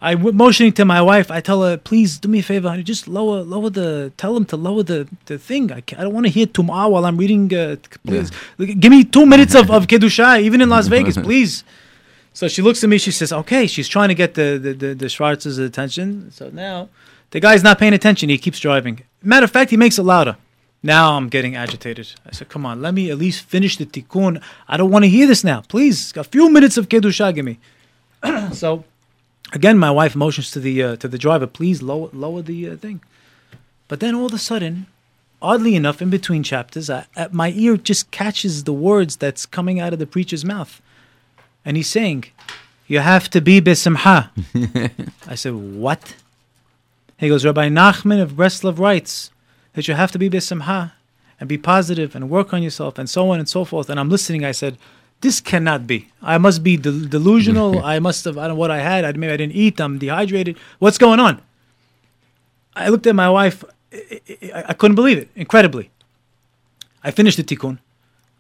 [0.01, 1.31] I w- motioning to my wife.
[1.31, 2.83] I tell her, please do me a favor, honey.
[2.85, 4.13] Just lower, lower the.
[4.17, 5.73] Tell him to lower the, the thing.
[5.73, 7.53] I, I don't want to hear Tum'ah while I'm reading.
[7.53, 7.77] Uh,
[8.07, 11.65] please, Like, give me two minutes of of kedusha, even in Las Vegas, please.
[12.33, 12.99] So she looks at me.
[12.99, 16.31] She says, "Okay." She's trying to get the the the, the Schwarz's attention.
[16.31, 16.89] So now
[17.33, 18.29] the guy's not paying attention.
[18.29, 19.03] He keeps driving.
[19.23, 20.37] Matter of fact, he makes it louder.
[20.81, 22.07] Now I'm getting agitated.
[22.25, 24.41] I said, "Come on, let me at least finish the tikkun.
[24.69, 25.63] I don't want to hear this now.
[25.63, 27.59] Please, a few minutes of kedusha, give me."
[28.53, 28.85] so
[29.53, 32.77] again, my wife motions to the uh, to the driver, "Please lower lower the uh,
[32.77, 33.01] thing."
[33.89, 34.87] But then all of a sudden,
[35.41, 39.93] oddly enough, in between chapters, I, my ear just catches the words that's coming out
[39.93, 40.83] of the preacher's mouth,
[41.65, 42.25] and he's saying,
[42.87, 44.31] "You have to be besimha."
[45.27, 46.15] I said, "What?"
[47.19, 49.33] He goes, Rabbi Nachman of Breslov writes
[49.75, 50.93] that you have to be besimha
[51.41, 53.91] and be positive and work on yourself and so on and so forth.
[53.91, 54.45] And I'm listening.
[54.45, 54.79] I said,
[55.21, 56.09] this cannot be.
[56.23, 57.85] I must be del- delusional.
[57.85, 59.05] I must have, I don't know what I had.
[59.05, 59.81] I, maybe I didn't eat.
[59.81, 60.57] I'm dehydrated.
[60.79, 61.43] What's going on?
[62.75, 63.65] I looked at my wife.
[63.93, 64.21] I,
[64.55, 65.29] I, I couldn't believe it.
[65.35, 65.91] Incredibly.
[67.03, 67.79] I finished the tikkun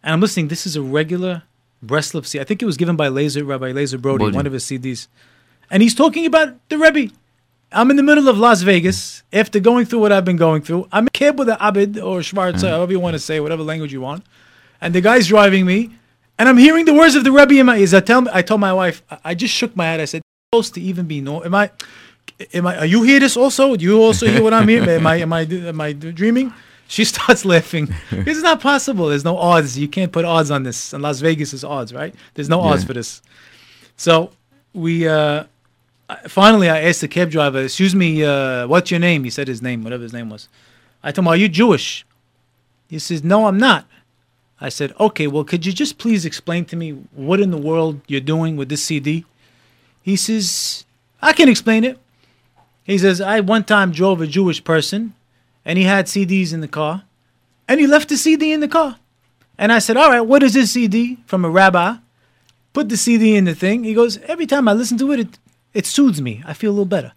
[0.02, 0.48] and I'm listening.
[0.48, 1.42] This is a regular
[1.86, 2.40] CD.
[2.40, 4.36] I think it was given by Lazer, Rabbi Lazer Brody, Brody.
[4.36, 5.08] one of his CDs.
[5.70, 7.12] And he's talking about the Rebbe.
[7.70, 10.88] I'm in the middle of Las Vegas after going through what I've been going through.
[10.90, 12.66] I'm a kid with an Abid or Schwarzer, mm-hmm.
[12.66, 14.24] however you want to say, whatever language you want.
[14.80, 15.97] And the guy's driving me,
[16.39, 17.95] and I'm hearing the words of the Rebbe in my ears.
[17.95, 20.01] I tell me, I told my wife, I, just shook my head.
[20.01, 20.22] I said,
[20.53, 21.43] "Supposed to even be no?
[21.45, 21.70] Am I?
[22.55, 22.78] Am I?
[22.78, 23.76] Are you hear this also?
[23.76, 24.89] Do you also hear what I'm hearing?
[24.89, 25.16] Am I?
[25.16, 25.41] Am I?
[25.43, 26.53] Am I dreaming?"
[26.91, 27.93] She starts laughing.
[28.12, 29.09] Is not possible.
[29.09, 29.78] There's no odds.
[29.78, 30.93] You can't put odds on this.
[30.95, 32.14] And Las Vegas is odds, right?
[32.34, 32.86] There's no odds Yeah.
[32.86, 33.20] for this.
[33.97, 34.30] So
[34.72, 35.45] we uh,
[36.28, 39.61] finally I asked the cab driver, "Excuse me, uh, what's your name?" He said his
[39.61, 40.49] name, whatever his name was.
[41.03, 42.07] I told him, "Are you Jewish?"
[42.89, 43.86] He says, "No, I'm not."
[44.61, 48.00] I said, "Okay, well, could you just please explain to me what in the world
[48.06, 49.24] you're doing with this CD?"
[50.02, 50.84] He says,
[51.22, 51.98] "I can explain it."
[52.84, 55.14] He says, "I one time drove a Jewish person,
[55.64, 57.04] and he had CDs in the car,
[57.68, 58.96] and he left the CD in the car."
[59.56, 61.96] And I said, "All right, what is this CD from a rabbi?"
[62.72, 63.84] Put the CD in the thing.
[63.84, 65.38] He goes, "Every time I listen to it, it
[65.74, 66.42] it soothes me.
[66.44, 67.12] I feel a little better."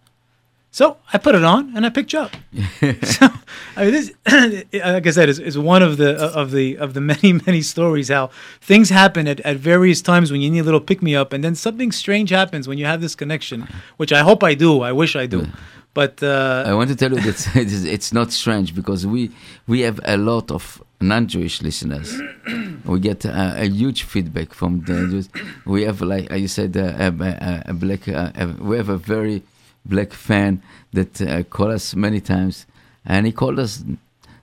[0.72, 2.32] So I put it on and I picked you up.
[3.04, 3.28] so
[3.76, 4.12] I mean, this,
[4.74, 8.10] like I said, is, is one of the of the of the many many stories
[8.10, 8.30] how
[8.62, 11.44] things happen at, at various times when you need a little pick me up, and
[11.44, 14.82] then something strange happens when you have this connection, which I hope I do.
[14.82, 15.48] I wish I do,
[15.94, 19.32] but uh, I want to tell you that it's, it's not strange because we
[19.68, 22.20] we have a lot of non-Jewish listeners.
[22.86, 25.30] we get uh, a huge feedback from the Jews.
[25.66, 28.08] We have, like you said, uh, a, a, a black.
[28.08, 29.44] Uh, we have a very
[29.86, 30.62] black fan
[30.94, 32.66] that uh, called us many times,
[33.06, 33.84] and he called us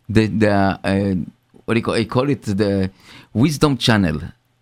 [0.09, 1.15] the the uh,
[1.65, 1.95] what do you call?
[1.95, 2.91] He call it the
[3.33, 4.21] Wisdom Channel.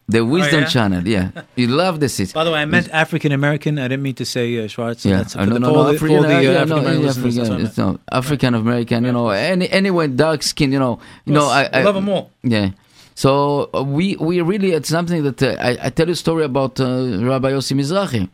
[0.09, 0.67] The Wisdom yeah?
[0.67, 1.31] Channel, yeah.
[1.57, 2.21] You love this.
[2.21, 2.33] It.
[2.33, 3.79] by the way, I meant African American.
[3.79, 5.05] I didn't mean to say uh, Schwartz.
[5.05, 7.07] Yeah, That's uh, the, no, no, no, African, the, uh, uh, yeah, no, African-American yeah,
[7.07, 10.71] listeners, that's what I African, it's no African American, you know, any anyone dark skin,
[10.71, 12.31] you know, you know, I, I love them all.
[12.45, 12.71] Yeah.
[13.17, 16.45] So uh, we we really it's something that uh, I, I tell you a story
[16.45, 18.29] about uh, Rabbi Yossi Mizrahi.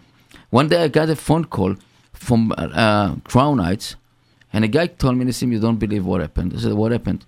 [0.51, 1.77] One day I got a phone call
[2.13, 3.97] from uh, Crown Heights,
[4.53, 7.25] and a guy told me, "Listen, you don't believe what happened." I said, "What happened?"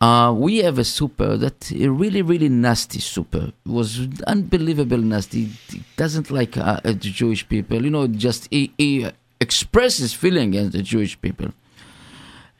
[0.00, 3.52] Uh, we have a super that a really really nasty super.
[3.64, 5.50] It was unbelievable nasty.
[5.72, 7.82] It doesn't like uh, uh, the Jewish people.
[7.82, 9.08] You know, just he, he
[9.40, 11.52] expresses feeling against the Jewish people.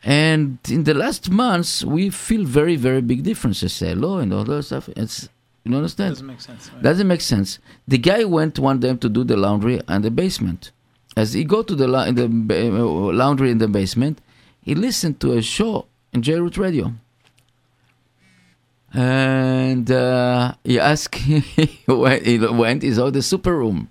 [0.02, 3.72] And in the last months, we feel very, very big differences.
[3.72, 4.88] Say, Hello and all that stuff.
[4.90, 5.28] It's
[5.64, 6.10] you understand?
[6.12, 6.70] Doesn't make sense.
[6.70, 6.82] Right?
[6.82, 7.58] Doesn't make sense.
[7.88, 10.72] The guy went one day to do the laundry in the basement.
[11.16, 14.20] As he go to the, la- the uh, laundry in the basement,
[14.62, 16.92] he listened to a show in JRoot Radio.
[18.92, 23.88] And uh, he asked, he went, he went, he saw the super room.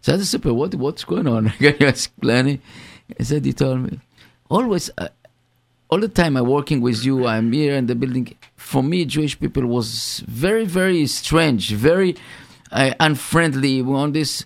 [0.00, 1.48] So said, super, what, what's going on?
[1.48, 2.60] I you explain?
[3.16, 4.00] He said, he told me,
[4.48, 5.08] always, uh,
[5.90, 8.36] all the time I'm working with you, I'm here in the building.
[8.56, 12.16] For me, Jewish people was very, very strange, very
[12.70, 14.44] uh, unfriendly on this.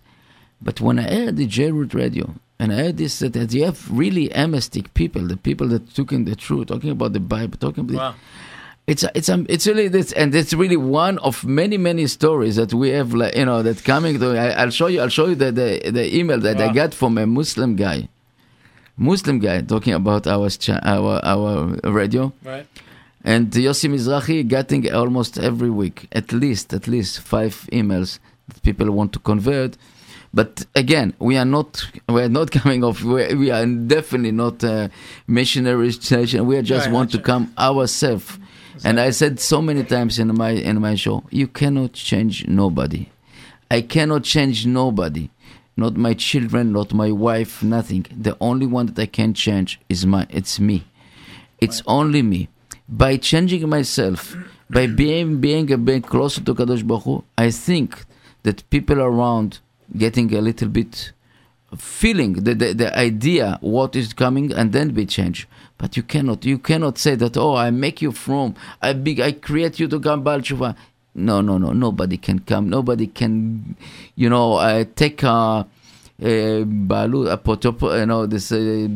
[0.62, 3.90] But when I heard the JRoot radio, and I heard this, that, that you have
[3.90, 7.84] really amnestic people, the people that took in the truth, talking about the Bible, talking
[7.84, 8.14] about Wow.
[8.86, 12.72] it's it's um, it's really this and it's really one of many many stories that
[12.74, 15.36] we have like you know that coming to I, I'll show you I'll show you
[15.44, 15.68] the the,
[15.98, 18.08] the email that I got from a Muslim guy
[18.96, 20.48] Muslim guy talking about our
[20.94, 21.56] our our
[22.00, 22.66] radio, Right.
[23.24, 28.18] and Yossi Mizrahi getting almost every week at least at least five emails
[28.48, 29.76] that people want to convert.
[30.34, 33.02] But again, we are not we are not coming off.
[33.02, 34.90] We, are definitely not a
[35.26, 36.46] missionary station.
[36.46, 38.38] We are just Right, want to not come ourselves.
[38.84, 43.08] And I said so many times in my in my show, you cannot change nobody.
[43.70, 45.30] I cannot change nobody.
[45.76, 48.06] Not my children, not my wife, nothing.
[48.14, 50.84] The only one that I can change is my it's me.
[51.60, 52.48] It's only me.
[52.88, 54.36] By changing myself,
[54.68, 58.04] by being being a bit closer to Kadosh Baruch Hu, I think
[58.42, 59.60] that people around
[59.96, 61.12] getting a little bit
[61.76, 65.46] feeling the, the, the idea what is coming and then be changed.
[65.78, 69.32] But you cannot you cannot say that oh I make you from I big I
[69.32, 70.42] create you to come Baal.
[71.14, 73.76] No no no nobody can come nobody can
[74.14, 75.66] you know uh, take a,
[76.20, 78.88] balu a potop you know this uh,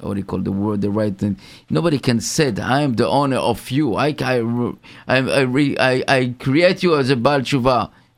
[0.00, 1.36] what do you call the word the right thing
[1.68, 4.40] nobody can say that I am the owner of you I I
[5.06, 7.42] I I, re, I, I create you as a Baal.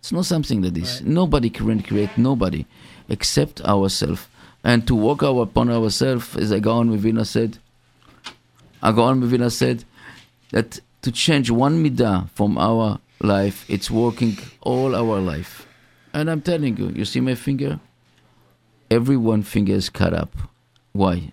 [0.02, 1.00] It's not something like this.
[1.00, 2.66] Nobody can create nobody
[3.08, 4.26] except ourselves.
[4.64, 7.58] And to work our, upon ourselves, as HaGaon MiVilna said,
[8.82, 9.84] HaGaon MiVilna said
[10.50, 15.68] that to change one midah from our life, it's working all our life.
[16.12, 17.78] And I'm telling you, you see my finger?
[18.90, 20.34] Every one finger is cut up.
[20.92, 21.32] Why?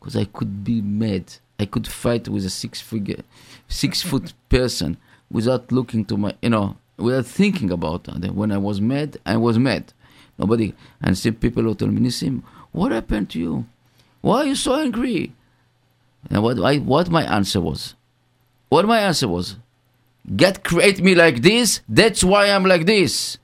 [0.00, 1.34] Because I could be mad.
[1.60, 3.20] I could fight with a six figure,
[3.68, 4.96] six foot person
[5.30, 8.34] without looking to my, you know, without thinking about that.
[8.34, 9.92] When I was mad, I was mad.
[10.38, 12.42] Nobody, and see people who tell me, Nissim,
[12.72, 13.66] what happened to you?
[14.20, 15.32] Why are you so angry?
[16.30, 17.94] And what I, what my answer was,
[18.68, 19.56] what my answer was,
[20.36, 21.80] God create me like this.
[21.88, 23.38] That's why I'm like this.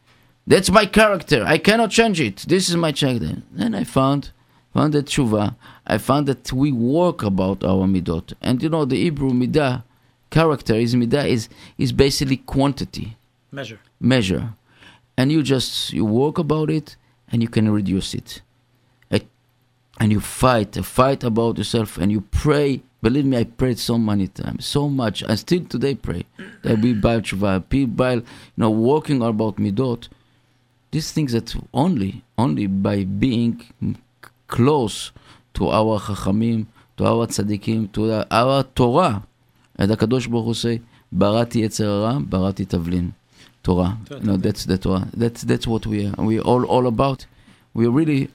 [0.47, 1.43] That's my character.
[1.45, 2.45] I cannot change it.
[2.49, 3.43] This is my character.
[3.51, 4.31] Then I found,
[4.75, 5.57] found that tshuva.
[5.87, 9.85] I found that we work about our midot, and you know the Hebrew midah,
[10.31, 11.49] character is midah is
[11.79, 13.17] is basically quantity
[13.55, 13.79] Measure.
[14.01, 14.45] measure.
[15.17, 16.97] And you just you work about it
[17.31, 18.43] and you can reduce it.
[20.01, 22.83] And you fight fight about yourself and you pray.
[23.01, 25.23] Believe me i prayed so many times so much.
[25.23, 26.25] I still today pray
[26.63, 28.23] that be by you
[28.57, 30.09] know working about midot
[30.95, 33.61] these things that only only by being
[34.47, 35.11] close
[35.53, 36.67] to our chachamim
[36.97, 39.27] to our tzaddikim to our torah
[39.75, 40.81] and the kadosh baruch hu say
[41.23, 43.11] barati yetzer hara barati tavlin
[43.65, 43.97] Torah.
[44.23, 45.09] Know, that's the Torah.
[45.17, 46.15] That's that's what we are.
[46.19, 47.27] We all all about.
[47.73, 48.29] We're really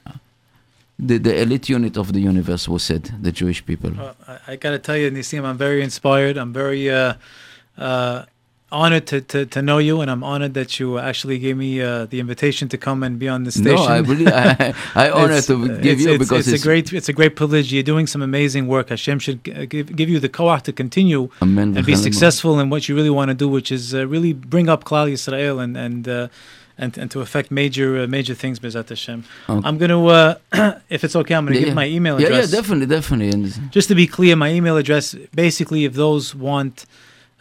[0.98, 2.68] the the elite unit of the universe.
[2.68, 3.92] Was said the Jewish people.
[3.98, 6.36] Uh, I, I got to tell you, Nissim, I'm very inspired.
[6.38, 7.14] I'm very uh,
[7.78, 8.26] uh,
[8.72, 12.06] honored to, to, to know you, and I'm honored that you actually gave me uh,
[12.06, 13.76] the invitation to come and be on the station.
[13.76, 16.62] no, I really I, I honor It's- to uh, give it's, you it's, because it's,
[16.62, 17.74] a great it's a great privilege.
[17.74, 18.90] You're doing some amazing work.
[18.90, 21.76] Hashem should give, give you the koach to continue Amen.
[21.78, 24.70] and be successful in what you really want to do, which is uh, really bring
[24.70, 26.28] up Klal Yisrael and and uh,
[26.78, 28.60] and and to affect major uh, major things.
[28.60, 29.24] Bezat Hashem.
[29.50, 29.68] Okay.
[29.68, 30.36] I'm gonna, uh,
[30.90, 31.74] if it's okay, I'm gonna Yeah, give yeah.
[31.84, 33.30] my email Yeah, yeah, definitely, definitely.
[33.32, 36.86] And Just to be clear, my email address basically, if those want,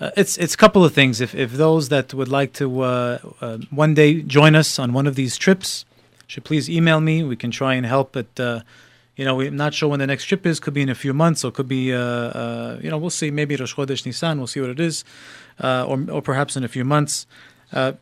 [0.00, 1.20] uh, it's it's a couple of things.
[1.20, 5.06] If if those that would like to uh, uh, one day join us on one
[5.06, 5.84] of these trips,
[6.26, 7.24] should please email me.
[7.24, 8.12] We can try and help.
[8.12, 8.60] But uh,
[9.16, 10.60] you know, we're not sure when the next trip is.
[10.60, 13.30] Could be in a few months, or could be uh, uh, you know, we'll see.
[13.32, 14.38] Maybe Rosh Chodesh Nisan.
[14.38, 15.04] We'll see what it is,
[15.60, 17.26] or or perhaps in a few months.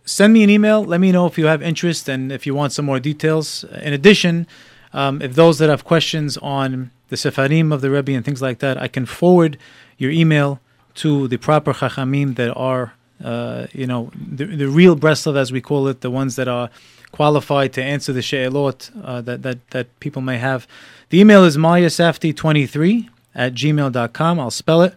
[0.05, 0.85] Send me an email.
[0.85, 3.65] Let me know if you have interest and if you want some more details.
[3.83, 4.47] In addition,
[4.93, 8.59] um, if those that have questions on the Sefarim of the Rebbe and things like
[8.59, 9.57] that, I can forward
[9.97, 10.61] your email
[10.97, 15.61] to the proper Chachamim that are, uh, you know, the, the real Breslov, as we
[15.61, 16.71] call it, the ones that are
[17.13, 20.67] qualified to answer the She'elot uh, that, that, that people may have.
[21.11, 24.41] The email is mayasafti23 at gmail.com.
[24.41, 24.95] I'll spell it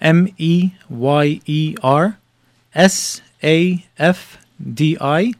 [0.00, 2.18] M E Y E R
[2.74, 5.34] S A F D I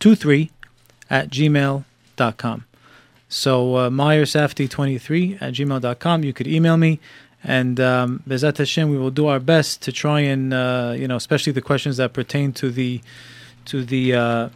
[0.00, 0.50] 23
[1.08, 2.64] at gmail.com.
[3.28, 6.24] So uh, meyersafty23 at gmail.com.
[6.24, 6.98] You could email me.
[7.42, 11.52] And um, Hashem, we will do our best to try and, uh, you know, especially
[11.52, 13.00] the questions that pertain to the
[13.66, 14.48] to the uh,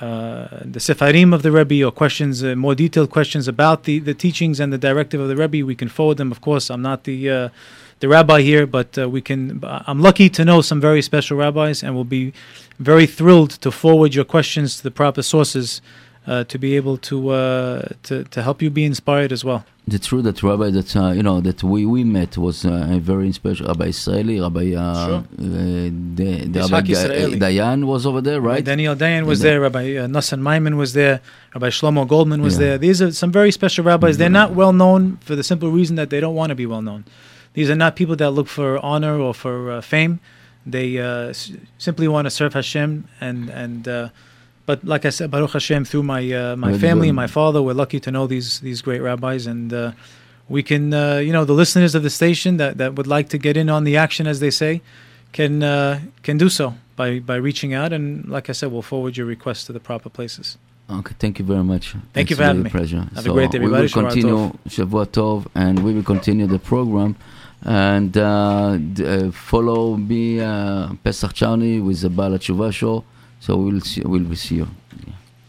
[0.00, 4.14] uh, the Sefarim of the Rebbe or questions, uh, more detailed questions about the, the
[4.14, 6.30] teachings and the directive of the Rebbe, we can forward them.
[6.30, 7.48] Of course, I'm not the uh,
[8.00, 9.60] the rabbi here, but uh, we can.
[9.64, 12.32] I'm lucky to know some very special rabbis, and will be
[12.78, 15.82] very thrilled to forward your questions to the proper sources
[16.28, 19.60] uh, to be able to, uh, to to help you be inspired as well.
[19.96, 22.98] It's true that Rabbi that uh, you know that we, we met was uh, a
[23.12, 25.16] very special Rabbi Israeli, Rabbi uh, Sure.
[25.16, 25.88] uh,
[26.20, 27.38] the, the Rabbi Israeli.
[27.46, 28.62] Dayan was over there, right?
[28.72, 29.46] Daniel Dayan was Yeah.
[29.48, 29.58] there.
[29.66, 31.16] Rabbi uh, Nassan Maimon was there.
[31.54, 32.64] Rabbi Shlomo Goldman was Yeah.
[32.64, 32.76] there.
[32.86, 34.14] These are some very special rabbis.
[34.20, 36.82] They're not well known for the simple reason that they don't want to be well
[36.88, 37.02] known.
[37.56, 40.20] These are not people that look for honor or for uh, fame.
[40.74, 41.52] They uh, s-
[41.86, 42.90] simply want to serve Hashem
[43.26, 43.82] and and.
[44.68, 47.80] But like I said, Baruch Hashem, through my uh, my family and my father, we're
[47.84, 49.92] lucky to know these these great rabbis, and uh,
[50.54, 53.38] we can, uh, you know, the listeners of the station that, that would like to
[53.38, 54.82] get in on the action, as they say,
[55.32, 59.16] can uh, can do so by by reaching out, and like I said, we'll forward
[59.16, 60.58] your request to the proper places.
[60.98, 61.84] Okay, thank you very much.
[62.12, 62.76] Thank you for having really me.
[62.76, 63.02] a pleasure.
[63.14, 67.16] Have a great day, We will continue Shavua Tov, and we will continue the program.
[67.64, 73.04] And uh, d- uh, follow me, uh, Pesach Chani, with the Bala Tshuva show.
[73.40, 74.68] So we'll see, we'll see you.